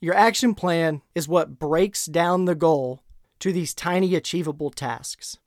Your 0.00 0.14
action 0.14 0.54
plan 0.54 1.02
is 1.14 1.26
what 1.26 1.58
breaks 1.58 2.04
down 2.06 2.44
the 2.44 2.54
goal 2.54 3.02
to 3.40 3.52
these 3.52 3.74
tiny 3.74 4.14
achievable 4.14 4.70
tasks. 4.70 5.38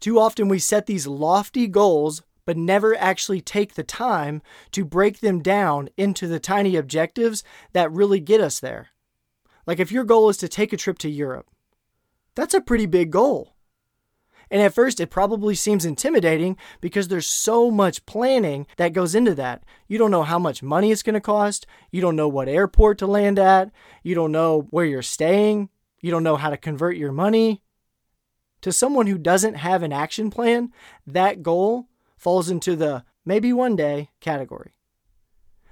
Too 0.00 0.18
often 0.18 0.48
we 0.48 0.58
set 0.58 0.86
these 0.86 1.06
lofty 1.06 1.66
goals 1.66 2.22
but 2.44 2.56
never 2.56 2.96
actually 2.96 3.40
take 3.40 3.74
the 3.74 3.84
time 3.84 4.42
to 4.72 4.84
break 4.84 5.20
them 5.20 5.40
down 5.40 5.88
into 5.96 6.26
the 6.26 6.40
tiny 6.40 6.76
objectives 6.76 7.44
that 7.72 7.92
really 7.92 8.20
get 8.20 8.40
us 8.40 8.58
there. 8.58 8.88
Like 9.66 9.78
if 9.78 9.92
your 9.92 10.04
goal 10.04 10.28
is 10.28 10.36
to 10.38 10.48
take 10.48 10.72
a 10.72 10.76
trip 10.76 10.98
to 10.98 11.08
Europe, 11.08 11.46
that's 12.34 12.54
a 12.54 12.60
pretty 12.60 12.86
big 12.86 13.10
goal. 13.10 13.54
And 14.50 14.60
at 14.60 14.74
first, 14.74 15.00
it 15.00 15.08
probably 15.08 15.54
seems 15.54 15.86
intimidating 15.86 16.58
because 16.82 17.08
there's 17.08 17.26
so 17.26 17.70
much 17.70 18.04
planning 18.04 18.66
that 18.76 18.92
goes 18.92 19.14
into 19.14 19.34
that. 19.36 19.64
You 19.88 19.96
don't 19.96 20.10
know 20.10 20.24
how 20.24 20.38
much 20.38 20.62
money 20.62 20.92
it's 20.92 21.02
going 21.02 21.14
to 21.14 21.22
cost. 21.22 21.66
You 21.90 22.02
don't 22.02 22.16
know 22.16 22.28
what 22.28 22.48
airport 22.48 22.98
to 22.98 23.06
land 23.06 23.38
at. 23.38 23.70
You 24.02 24.14
don't 24.14 24.32
know 24.32 24.66
where 24.68 24.84
you're 24.84 25.00
staying. 25.00 25.70
You 26.02 26.10
don't 26.10 26.24
know 26.24 26.36
how 26.36 26.50
to 26.50 26.58
convert 26.58 26.96
your 26.96 27.12
money. 27.12 27.62
To 28.60 28.72
someone 28.72 29.06
who 29.06 29.16
doesn't 29.16 29.54
have 29.54 29.82
an 29.82 29.92
action 29.92 30.30
plan, 30.30 30.72
that 31.06 31.42
goal 31.42 31.88
falls 32.16 32.50
into 32.50 32.76
the 32.76 33.04
maybe 33.24 33.52
one 33.52 33.76
day 33.76 34.10
category. 34.20 34.74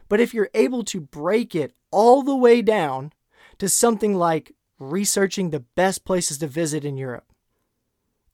But 0.08 0.20
if 0.20 0.32
you're 0.32 0.50
able 0.54 0.82
to 0.84 1.00
break 1.00 1.54
it 1.54 1.74
all 1.90 2.22
the 2.22 2.34
way 2.34 2.62
down 2.62 3.12
to 3.58 3.68
something 3.68 4.14
like 4.14 4.54
researching 4.78 5.50
the 5.50 5.60
best 5.60 6.04
places 6.04 6.38
to 6.38 6.46
visit 6.46 6.84
in 6.84 6.96
Europe, 6.96 7.32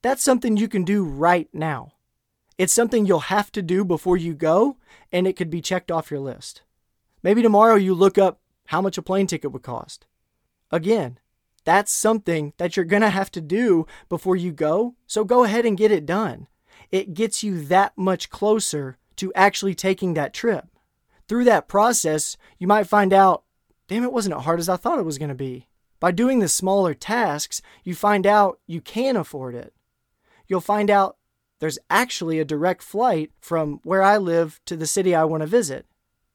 that's 0.01 0.23
something 0.23 0.55
you 0.57 0.67
can 0.67 0.83
do 0.83 1.03
right 1.03 1.49
now. 1.53 1.93
It's 2.57 2.73
something 2.73 3.05
you'll 3.05 3.19
have 3.19 3.51
to 3.51 3.61
do 3.61 3.83
before 3.83 4.17
you 4.17 4.33
go, 4.33 4.77
and 5.11 5.27
it 5.27 5.35
could 5.35 5.49
be 5.49 5.61
checked 5.61 5.91
off 5.91 6.09
your 6.09 6.19
list. 6.19 6.61
Maybe 7.21 7.41
tomorrow 7.41 7.75
you 7.75 7.93
look 7.93 8.17
up 8.17 8.39
how 8.67 8.81
much 8.81 8.97
a 8.97 9.03
plane 9.03 9.27
ticket 9.27 9.51
would 9.51 9.61
cost. 9.61 10.05
Again, 10.71 11.19
that's 11.67 11.91
something 11.91 12.53
that 12.57 12.75
you're 12.75 12.85
going 12.85 13.03
to 13.03 13.11
have 13.11 13.29
to 13.33 13.41
do 13.41 13.85
before 14.09 14.35
you 14.35 14.51
go, 14.51 14.95
so 15.05 15.23
go 15.23 15.43
ahead 15.43 15.65
and 15.67 15.77
get 15.77 15.91
it 15.91 16.07
done. 16.07 16.47
It 16.91 17.13
gets 17.13 17.43
you 17.43 17.63
that 17.65 17.95
much 17.95 18.31
closer 18.31 18.97
to 19.17 19.31
actually 19.35 19.75
taking 19.75 20.15
that 20.15 20.33
trip. 20.33 20.65
Through 21.27 21.43
that 21.43 21.67
process, 21.67 22.37
you 22.57 22.65
might 22.65 22.87
find 22.87 23.13
out, 23.13 23.43
damn, 23.87 24.03
it 24.03 24.13
wasn't 24.13 24.35
as 24.35 24.43
hard 24.45 24.59
as 24.59 24.69
I 24.69 24.77
thought 24.77 24.97
it 24.97 25.05
was 25.05 25.19
going 25.19 25.29
to 25.29 25.35
be. 25.35 25.67
By 25.99 26.11
doing 26.11 26.39
the 26.39 26.47
smaller 26.47 26.93
tasks, 26.95 27.61
you 27.83 27.93
find 27.93 28.25
out 28.25 28.59
you 28.65 28.81
can 28.81 29.15
afford 29.15 29.53
it 29.53 29.73
you'll 30.47 30.61
find 30.61 30.89
out 30.89 31.17
there's 31.59 31.79
actually 31.89 32.39
a 32.39 32.45
direct 32.45 32.83
flight 32.83 33.31
from 33.41 33.79
where 33.83 34.03
I 34.03 34.17
live 34.17 34.59
to 34.65 34.75
the 34.75 34.87
city 34.87 35.13
I 35.13 35.25
want 35.25 35.41
to 35.41 35.47
visit. 35.47 35.85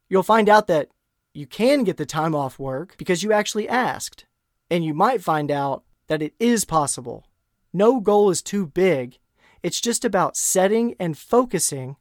You'll 0.08 0.22
find 0.22 0.48
out 0.48 0.66
that 0.66 0.88
you 1.32 1.46
can 1.46 1.84
get 1.84 1.96
the 1.96 2.06
time 2.06 2.34
off 2.34 2.58
work 2.58 2.96
because 2.98 3.22
you 3.22 3.32
actually 3.32 3.68
asked. 3.68 4.26
And 4.72 4.86
you 4.86 4.94
might 4.94 5.22
find 5.22 5.50
out 5.50 5.84
that 6.06 6.22
it 6.22 6.32
is 6.40 6.64
possible. 6.64 7.26
No 7.74 8.00
goal 8.00 8.30
is 8.30 8.40
too 8.40 8.66
big. 8.66 9.18
It's 9.62 9.82
just 9.82 10.02
about 10.02 10.34
setting 10.34 10.94
and 10.98 11.18
focusing 11.18 11.96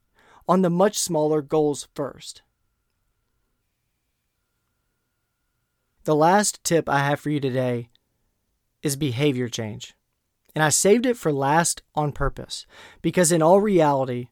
on 0.47 0.61
the 0.61 0.69
much 0.69 0.97
smaller 0.97 1.41
goals 1.41 1.89
first. 1.93 2.43
The 6.05 6.15
last 6.15 6.63
tip 6.63 6.87
I 6.87 6.99
have 6.99 7.19
for 7.19 7.29
you 7.29 7.41
today 7.41 7.89
is 8.81 8.95
behavior 8.95 9.49
change. 9.49 9.93
And 10.55 10.63
I 10.63 10.69
saved 10.69 11.05
it 11.05 11.17
for 11.17 11.33
last 11.33 11.81
on 11.93 12.13
purpose 12.13 12.65
because, 13.01 13.33
in 13.33 13.41
all 13.41 13.59
reality, 13.59 14.29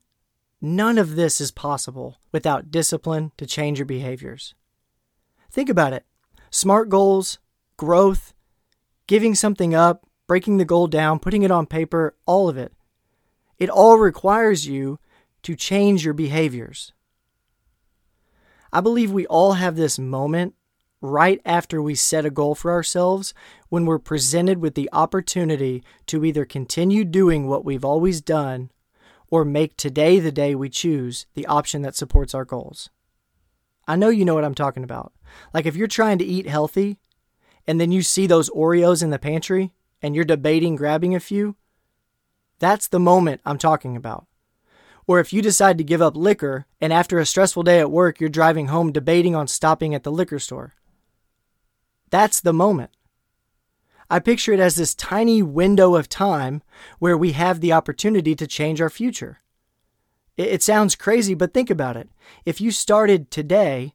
none 0.62 0.98
of 0.98 1.18
this 1.18 1.42
is 1.42 1.52
possible 1.52 2.22
without 2.32 2.72
discipline 2.72 3.34
to 3.36 3.46
change 3.46 3.80
your 3.80 3.86
behaviors. 3.86 4.56
Think 5.52 5.68
about 5.68 5.92
it 5.92 6.06
smart 6.52 6.88
goals, 6.88 7.38
growth, 7.80 8.34
giving 9.08 9.34
something 9.34 9.74
up, 9.74 10.06
breaking 10.28 10.58
the 10.58 10.66
goal 10.66 10.86
down, 10.86 11.18
putting 11.18 11.44
it 11.44 11.50
on 11.50 11.66
paper, 11.66 12.14
all 12.26 12.50
of 12.50 12.58
it. 12.58 12.74
It 13.58 13.70
all 13.70 13.98
requires 13.98 14.68
you 14.68 15.00
to 15.44 15.56
change 15.56 16.04
your 16.04 16.14
behaviors. 16.14 16.92
I 18.74 18.82
believe 18.82 19.12
we 19.12 19.26
all 19.28 19.54
have 19.54 19.78
this 19.78 19.98
moment 19.98 20.56
right 21.02 21.42
after 21.46 21.82
we 21.82 21.96
set 21.96 22.26
a 22.26 22.30
goal 22.30 22.54
for 22.54 22.70
ourselves 22.70 23.34
when 23.70 23.86
we're 23.86 23.98
presented 23.98 24.60
with 24.60 24.76
the 24.76 24.90
opportunity 24.92 25.82
to 26.08 26.26
either 26.26 26.44
continue 26.44 27.06
doing 27.06 27.48
what 27.48 27.64
we've 27.64 27.86
always 27.86 28.20
done 28.20 28.72
or 29.30 29.46
make 29.46 29.78
today 29.78 30.20
the 30.20 30.34
day 30.34 30.54
we 30.54 30.68
choose 30.68 31.28
the 31.34 31.46
option 31.46 31.82
that 31.84 31.96
supports 31.96 32.36
our 32.36 32.44
goals. 32.44 32.90
I 33.88 33.96
know 33.96 34.10
you 34.10 34.26
know 34.26 34.36
what 34.36 34.44
I'm 34.44 34.54
talking 34.54 34.84
about. 34.84 35.14
Like 35.54 35.66
if 35.66 35.78
you're 35.78 35.88
trying 35.88 36.18
to 36.18 36.26
eat 36.26 36.46
healthy 36.46 36.98
and 37.70 37.80
then 37.80 37.92
you 37.92 38.02
see 38.02 38.26
those 38.26 38.50
Oreos 38.50 39.04
in 39.04 39.12
the 39.12 39.20
pantry 39.20 39.74
and 40.02 40.16
you're 40.16 40.26
debating 40.26 40.76
grabbing 40.76 41.14
a 41.14 41.20
few, 41.20 41.56
that's 42.58 42.88
the 42.88 43.00
moment 43.00 43.42
I'm 43.46 43.60
talking 43.60 43.96
about. 43.96 44.26
Or 45.06 45.20
if 45.20 45.32
you 45.32 45.44
decide 45.44 45.78
to 45.78 45.84
give 45.84 46.02
up 46.02 46.18
liquor 46.18 46.66
and 46.82 46.92
after 46.92 47.20
a 47.20 47.28
stressful 47.28 47.62
day 47.62 47.80
at 47.80 47.92
work 47.92 48.20
you're 48.20 48.28
driving 48.28 48.70
home 48.70 48.92
debating 48.92 49.36
on 49.36 49.48
stopping 49.48 49.94
at 49.94 50.02
the 50.02 50.12
liquor 50.12 50.40
store. 50.40 50.74
That's 52.10 52.42
the 52.42 52.54
moment. 52.54 52.90
I 54.10 54.18
picture 54.18 54.54
it 54.54 54.60
as 54.60 54.74
this 54.74 54.96
tiny 54.96 55.44
window 55.44 55.94
of 55.94 56.10
time 56.10 56.64
where 56.98 57.16
we 57.16 57.34
have 57.34 57.62
the 57.62 57.74
opportunity 57.74 58.34
to 58.34 58.48
change 58.48 58.82
our 58.82 58.90
future. 58.90 59.42
It, 60.38 60.64
sounds 60.64 60.96
crazy, 60.96 61.36
but 61.36 61.54
think 61.54 61.70
about 61.70 61.98
it. 61.98 62.10
If 62.46 62.62
you 62.62 62.72
started 62.72 63.30
today 63.30 63.94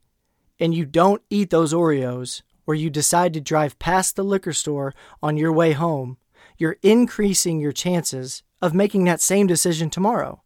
and 0.60 0.72
you 0.72 0.86
don't 0.86 1.22
eat 1.28 1.50
those 1.50 1.72
Oreos, 1.72 2.42
or 2.66 2.74
you 2.74 2.90
decide 2.90 3.32
to 3.34 3.40
drive 3.40 3.78
past 3.78 4.16
the 4.16 4.24
liquor 4.24 4.52
store 4.52 4.94
on 5.22 5.36
your 5.36 5.52
way 5.52 5.72
home, 5.72 6.16
you're 6.56 6.76
increasing 6.82 7.60
your 7.60 7.72
chances 7.72 8.42
of 8.62 8.74
making 8.74 9.04
that 9.04 9.20
same 9.20 9.46
decision 9.46 9.90
tomorrow 9.90 10.42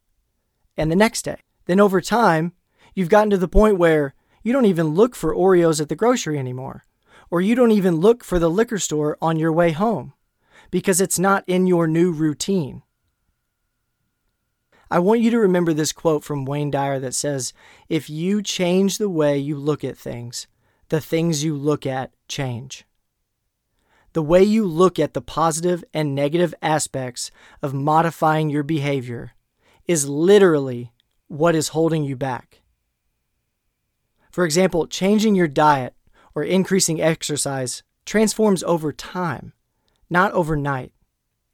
and 0.76 0.90
the 0.90 0.96
next 0.96 1.22
day. 1.22 1.38
Then 1.66 1.80
over 1.80 2.00
time, 2.00 2.52
you've 2.94 3.08
gotten 3.08 3.30
to 3.30 3.38
the 3.38 3.48
point 3.48 3.78
where 3.78 4.14
you 4.42 4.52
don't 4.52 4.64
even 4.64 4.88
look 4.88 5.14
for 5.14 5.34
Oreos 5.34 5.80
at 5.80 5.88
the 5.88 5.96
grocery 5.96 6.38
anymore 6.38 6.84
or 7.30 7.40
you 7.40 7.54
don't 7.54 7.72
even 7.72 7.96
look 7.96 8.24
for 8.24 8.38
the 8.38 8.50
liquor 8.50 8.78
store 8.78 9.16
on 9.20 9.38
your 9.38 9.52
way 9.52 9.72
home 9.72 10.14
because 10.70 11.00
it's 11.00 11.18
not 11.18 11.44
in 11.46 11.66
your 11.66 11.86
new 11.86 12.10
routine. 12.10 12.82
I 14.90 14.98
want 15.00 15.20
you 15.20 15.30
to 15.30 15.38
remember 15.38 15.74
this 15.74 15.92
quote 15.92 16.24
from 16.24 16.46
Wayne 16.46 16.70
Dyer 16.70 16.98
that 17.00 17.14
says, 17.14 17.52
If 17.88 18.08
you 18.08 18.42
change 18.42 18.96
the 18.96 19.10
way 19.10 19.36
you 19.36 19.56
look 19.56 19.84
at 19.84 19.98
things, 19.98 20.46
the 20.88 21.00
things 21.00 21.44
you 21.44 21.54
look 21.54 21.86
at 21.86 22.12
change. 22.28 22.84
The 24.14 24.22
way 24.22 24.42
you 24.42 24.64
look 24.64 24.98
at 24.98 25.14
the 25.14 25.20
positive 25.20 25.84
and 25.92 26.14
negative 26.14 26.54
aspects 26.62 27.30
of 27.62 27.74
modifying 27.74 28.48
your 28.48 28.62
behavior 28.62 29.32
is 29.86 30.08
literally 30.08 30.92
what 31.28 31.54
is 31.54 31.68
holding 31.68 32.04
you 32.04 32.16
back. 32.16 32.62
For 34.30 34.44
example, 34.44 34.86
changing 34.86 35.34
your 35.34 35.48
diet 35.48 35.94
or 36.34 36.42
increasing 36.42 37.00
exercise 37.00 37.82
transforms 38.06 38.62
over 38.62 38.92
time, 38.92 39.52
not 40.08 40.32
overnight, 40.32 40.92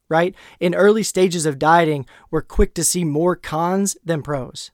right? 0.08 0.34
In 0.60 0.74
early 0.74 1.02
stages 1.02 1.46
of 1.46 1.58
dieting, 1.58 2.06
we're 2.30 2.42
quick 2.42 2.74
to 2.74 2.84
see 2.84 3.04
more 3.04 3.34
cons 3.34 3.96
than 4.04 4.22
pros. 4.22 4.70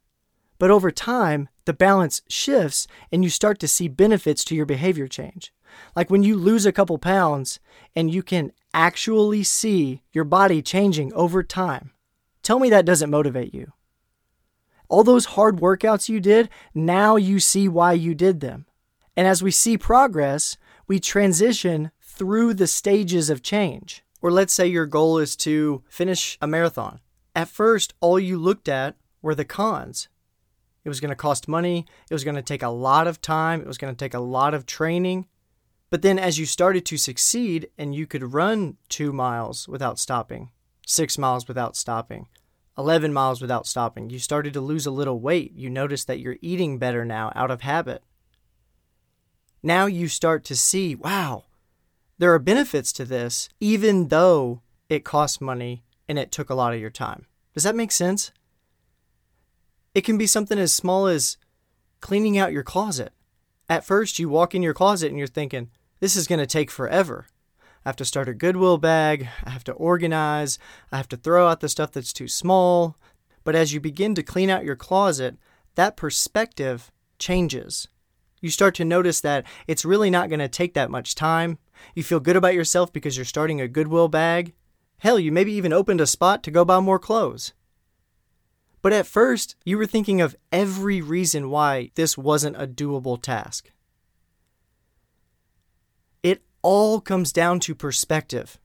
But 0.60 0.70
over 0.70 0.90
time, 0.90 1.48
the 1.64 1.72
balance 1.72 2.20
shifts 2.28 2.86
and 3.10 3.24
you 3.24 3.30
start 3.30 3.58
to 3.60 3.66
see 3.66 3.88
benefits 3.88 4.44
to 4.44 4.54
your 4.54 4.66
behavior 4.66 5.08
change. 5.08 5.54
Like 5.96 6.10
when 6.10 6.22
you 6.22 6.36
lose 6.36 6.66
a 6.66 6.72
couple 6.72 6.98
pounds 6.98 7.58
and 7.96 8.12
you 8.12 8.22
can 8.22 8.52
actually 8.74 9.42
see 9.42 10.02
your 10.12 10.24
body 10.24 10.60
changing 10.60 11.14
over 11.14 11.42
time. 11.42 11.92
Tell 12.42 12.58
me 12.58 12.68
that 12.68 12.84
doesn't 12.84 13.10
motivate 13.10 13.54
you. 13.54 13.72
All 14.90 15.02
those 15.02 15.24
hard 15.36 15.60
workouts 15.60 16.10
you 16.10 16.20
did, 16.20 16.50
now 16.74 17.16
you 17.16 17.40
see 17.40 17.66
why 17.66 17.94
you 17.94 18.14
did 18.14 18.40
them. 18.40 18.66
And 19.16 19.26
as 19.26 19.42
we 19.42 19.50
see 19.50 19.78
progress, 19.78 20.58
we 20.86 21.00
transition 21.00 21.90
through 22.02 22.52
the 22.52 22.66
stages 22.66 23.30
of 23.30 23.42
change. 23.42 24.04
Or 24.20 24.30
let's 24.30 24.52
say 24.52 24.66
your 24.66 24.86
goal 24.86 25.16
is 25.16 25.36
to 25.36 25.82
finish 25.88 26.36
a 26.42 26.46
marathon. 26.46 27.00
At 27.34 27.48
first, 27.48 27.94
all 28.00 28.20
you 28.20 28.36
looked 28.36 28.68
at 28.68 28.96
were 29.22 29.34
the 29.34 29.46
cons. 29.46 30.08
It 30.84 30.88
was 30.88 31.00
going 31.00 31.10
to 31.10 31.16
cost 31.16 31.48
money, 31.48 31.86
it 32.08 32.14
was 32.14 32.24
going 32.24 32.36
to 32.36 32.42
take 32.42 32.62
a 32.62 32.68
lot 32.68 33.06
of 33.06 33.20
time, 33.20 33.60
it 33.60 33.66
was 33.66 33.78
going 33.78 33.94
to 33.94 33.98
take 33.98 34.14
a 34.14 34.20
lot 34.20 34.54
of 34.54 34.66
training. 34.66 35.26
But 35.90 36.02
then 36.02 36.18
as 36.18 36.38
you 36.38 36.46
started 36.46 36.86
to 36.86 36.96
succeed 36.96 37.68
and 37.76 37.94
you 37.94 38.06
could 38.06 38.32
run 38.32 38.76
two 38.88 39.12
miles 39.12 39.68
without 39.68 39.98
stopping, 39.98 40.50
six 40.86 41.18
miles 41.18 41.48
without 41.48 41.76
stopping, 41.76 42.28
11 42.78 43.12
miles 43.12 43.42
without 43.42 43.66
stopping, 43.66 44.08
you 44.08 44.18
started 44.18 44.54
to 44.54 44.60
lose 44.60 44.86
a 44.86 44.90
little 44.90 45.20
weight. 45.20 45.52
You 45.54 45.68
notice 45.68 46.04
that 46.04 46.20
you're 46.20 46.38
eating 46.40 46.78
better 46.78 47.04
now 47.04 47.32
out 47.34 47.50
of 47.50 47.60
habit. 47.60 48.02
Now 49.62 49.86
you 49.86 50.08
start 50.08 50.44
to 50.44 50.56
see, 50.56 50.94
wow, 50.94 51.44
there 52.18 52.32
are 52.32 52.38
benefits 52.38 52.92
to 52.94 53.04
this, 53.04 53.48
even 53.60 54.08
though 54.08 54.62
it 54.88 55.04
costs 55.04 55.40
money 55.40 55.84
and 56.08 56.18
it 56.18 56.32
took 56.32 56.48
a 56.48 56.54
lot 56.54 56.72
of 56.72 56.80
your 56.80 56.90
time. 56.90 57.26
Does 57.52 57.64
that 57.64 57.76
make 57.76 57.92
sense? 57.92 58.32
It 59.94 60.02
can 60.02 60.18
be 60.18 60.26
something 60.26 60.58
as 60.58 60.72
small 60.72 61.06
as 61.06 61.36
cleaning 62.00 62.38
out 62.38 62.52
your 62.52 62.62
closet. 62.62 63.12
At 63.68 63.84
first, 63.84 64.18
you 64.18 64.28
walk 64.28 64.54
in 64.54 64.62
your 64.62 64.74
closet 64.74 65.08
and 65.08 65.18
you're 65.18 65.26
thinking, 65.26 65.70
this 65.98 66.16
is 66.16 66.26
going 66.26 66.38
to 66.38 66.46
take 66.46 66.70
forever. 66.70 67.26
I 67.84 67.88
have 67.88 67.96
to 67.96 68.04
start 68.04 68.28
a 68.28 68.34
Goodwill 68.34 68.78
bag. 68.78 69.28
I 69.44 69.50
have 69.50 69.64
to 69.64 69.72
organize. 69.72 70.58
I 70.92 70.96
have 70.96 71.08
to 71.08 71.16
throw 71.16 71.48
out 71.48 71.60
the 71.60 71.68
stuff 71.68 71.92
that's 71.92 72.12
too 72.12 72.28
small. 72.28 72.96
But 73.42 73.54
as 73.54 73.72
you 73.72 73.80
begin 73.80 74.14
to 74.14 74.22
clean 74.22 74.50
out 74.50 74.64
your 74.64 74.76
closet, 74.76 75.36
that 75.74 75.96
perspective 75.96 76.92
changes. 77.18 77.88
You 78.40 78.50
start 78.50 78.74
to 78.76 78.84
notice 78.84 79.20
that 79.20 79.44
it's 79.66 79.84
really 79.84 80.10
not 80.10 80.28
going 80.28 80.40
to 80.40 80.48
take 80.48 80.74
that 80.74 80.90
much 80.90 81.14
time. 81.14 81.58
You 81.94 82.02
feel 82.02 82.20
good 82.20 82.36
about 82.36 82.54
yourself 82.54 82.92
because 82.92 83.16
you're 83.16 83.24
starting 83.24 83.60
a 83.60 83.68
Goodwill 83.68 84.08
bag. 84.08 84.54
Hell, 84.98 85.18
you 85.18 85.32
maybe 85.32 85.52
even 85.52 85.72
opened 85.72 86.00
a 86.00 86.06
spot 86.06 86.42
to 86.44 86.50
go 86.50 86.64
buy 86.64 86.80
more 86.80 86.98
clothes. 86.98 87.54
But 88.82 88.92
at 88.92 89.06
first, 89.06 89.56
you 89.64 89.76
were 89.76 89.86
thinking 89.86 90.20
of 90.20 90.36
every 90.50 91.00
reason 91.00 91.50
why 91.50 91.90
this 91.94 92.16
wasn't 92.16 92.60
a 92.60 92.66
doable 92.66 93.20
task. 93.20 93.70
It 96.22 96.42
all 96.62 97.00
comes 97.00 97.32
down 97.32 97.60
to 97.60 97.74
perspective. 97.74 98.58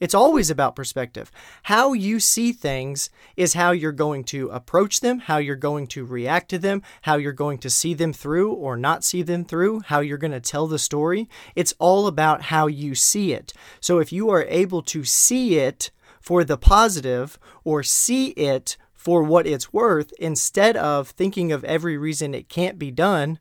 It's 0.00 0.14
always 0.14 0.48
about 0.48 0.74
perspective. 0.74 1.30
How 1.64 1.92
you 1.92 2.20
see 2.20 2.52
things 2.52 3.10
is 3.36 3.52
how 3.52 3.72
you're 3.72 3.92
going 3.92 4.24
to 4.24 4.48
approach 4.48 5.00
them, 5.00 5.18
how 5.18 5.36
you're 5.36 5.56
going 5.56 5.86
to 5.88 6.06
react 6.06 6.48
to 6.50 6.58
them, 6.58 6.82
how 7.02 7.16
you're 7.16 7.32
going 7.32 7.58
to 7.58 7.68
see 7.68 7.92
them 7.92 8.14
through 8.14 8.54
or 8.54 8.78
not 8.78 9.04
see 9.04 9.20
them 9.20 9.44
through, 9.44 9.80
how 9.80 10.00
you're 10.00 10.16
going 10.16 10.30
to 10.32 10.40
tell 10.40 10.66
the 10.66 10.78
story. 10.78 11.28
It's 11.54 11.74
all 11.78 12.06
about 12.06 12.44
how 12.44 12.66
you 12.66 12.94
see 12.94 13.34
it. 13.34 13.52
So 13.78 13.98
if 13.98 14.10
you 14.10 14.30
are 14.30 14.44
able 14.44 14.80
to 14.84 15.04
see 15.04 15.58
it 15.58 15.90
for 16.18 16.44
the 16.44 16.56
positive 16.56 17.38
or 17.62 17.82
see 17.82 18.28
it 18.28 18.78
for 19.00 19.22
what 19.22 19.46
it's 19.46 19.72
worth 19.72 20.12
instead 20.18 20.76
of 20.76 21.08
thinking 21.08 21.52
of 21.52 21.64
every 21.64 21.96
reason 21.96 22.34
it 22.34 22.50
can't 22.50 22.78
be 22.78 22.90
done, 22.90 23.38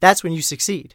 that's 0.00 0.24
when 0.24 0.32
you 0.32 0.40
succeed. 0.40 0.94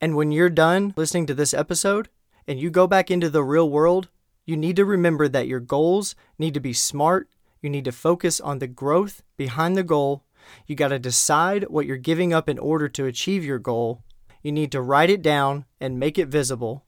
And 0.00 0.16
when 0.16 0.32
you're 0.32 0.48
done 0.48 0.94
listening 0.96 1.26
to 1.26 1.34
this 1.34 1.52
episode 1.52 2.08
and 2.48 2.58
you 2.58 2.70
go 2.70 2.86
back 2.86 3.10
into 3.10 3.28
the 3.28 3.44
real 3.44 3.68
world, 3.68 4.08
you 4.46 4.56
need 4.56 4.76
to 4.76 4.86
remember 4.86 5.28
that 5.28 5.46
your 5.46 5.60
goals 5.60 6.14
need 6.38 6.54
to 6.54 6.60
be 6.60 6.72
smart. 6.72 7.28
You 7.60 7.68
need 7.68 7.84
to 7.84 7.92
focus 7.92 8.40
on 8.40 8.58
the 8.58 8.66
growth 8.66 9.22
behind 9.36 9.76
the 9.76 9.82
goal. 9.82 10.24
You 10.66 10.74
got 10.74 10.88
to 10.88 10.98
decide 10.98 11.64
what 11.64 11.84
you're 11.84 11.98
giving 11.98 12.32
up 12.32 12.48
in 12.48 12.58
order 12.58 12.88
to 12.88 13.04
achieve 13.04 13.44
your 13.44 13.58
goal. 13.58 14.02
You 14.42 14.50
need 14.50 14.72
to 14.72 14.80
write 14.80 15.10
it 15.10 15.20
down 15.20 15.66
and 15.78 16.00
make 16.00 16.18
it 16.18 16.28
visible. 16.28 16.86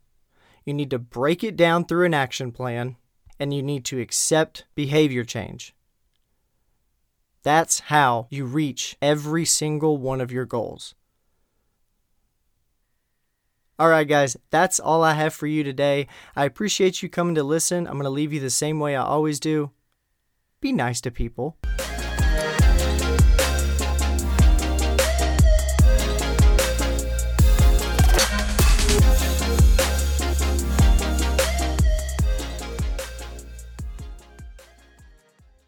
You 0.65 0.73
need 0.73 0.89
to 0.93 0.99
break 0.99 1.45
it 1.45 1.57
down 1.57 1.85
through 1.85 2.07
an 2.07 2.15
action 2.15 2.53
plan. 2.53 2.97
And 3.39 3.53
you 3.53 3.63
need 3.63 3.85
to 3.87 4.01
accept 4.01 4.65
behavior 4.75 5.25
change. 5.25 5.75
That's 7.43 7.81
how 7.81 8.27
you 8.31 8.45
reach 8.45 8.97
every 9.01 9.45
single 9.45 9.99
one 9.99 10.21
of 10.21 10.33
your 10.33 10.47
goals. 10.47 10.95
All 13.79 13.89
right, 13.89 14.09
guys, 14.09 14.39
that's 14.51 14.81
all 14.81 15.05
I 15.05 15.13
have 15.13 15.35
for 15.35 15.47
you 15.47 15.63
today. 15.63 16.09
I 16.35 16.47
appreciate 16.47 17.03
you 17.03 17.11
coming 17.11 17.35
to 17.35 17.43
listen. 17.43 17.87
I'm 17.87 17.93
going 17.93 18.05
to 18.05 18.11
leave 18.11 18.33
you 18.33 18.41
the 18.41 18.49
same 18.49 18.81
way 18.81 18.97
I 18.97 19.05
always 19.05 19.39
do. 19.39 19.71
Be 20.61 20.73
nice 20.73 21.01
to 21.03 21.11
people. 21.11 21.57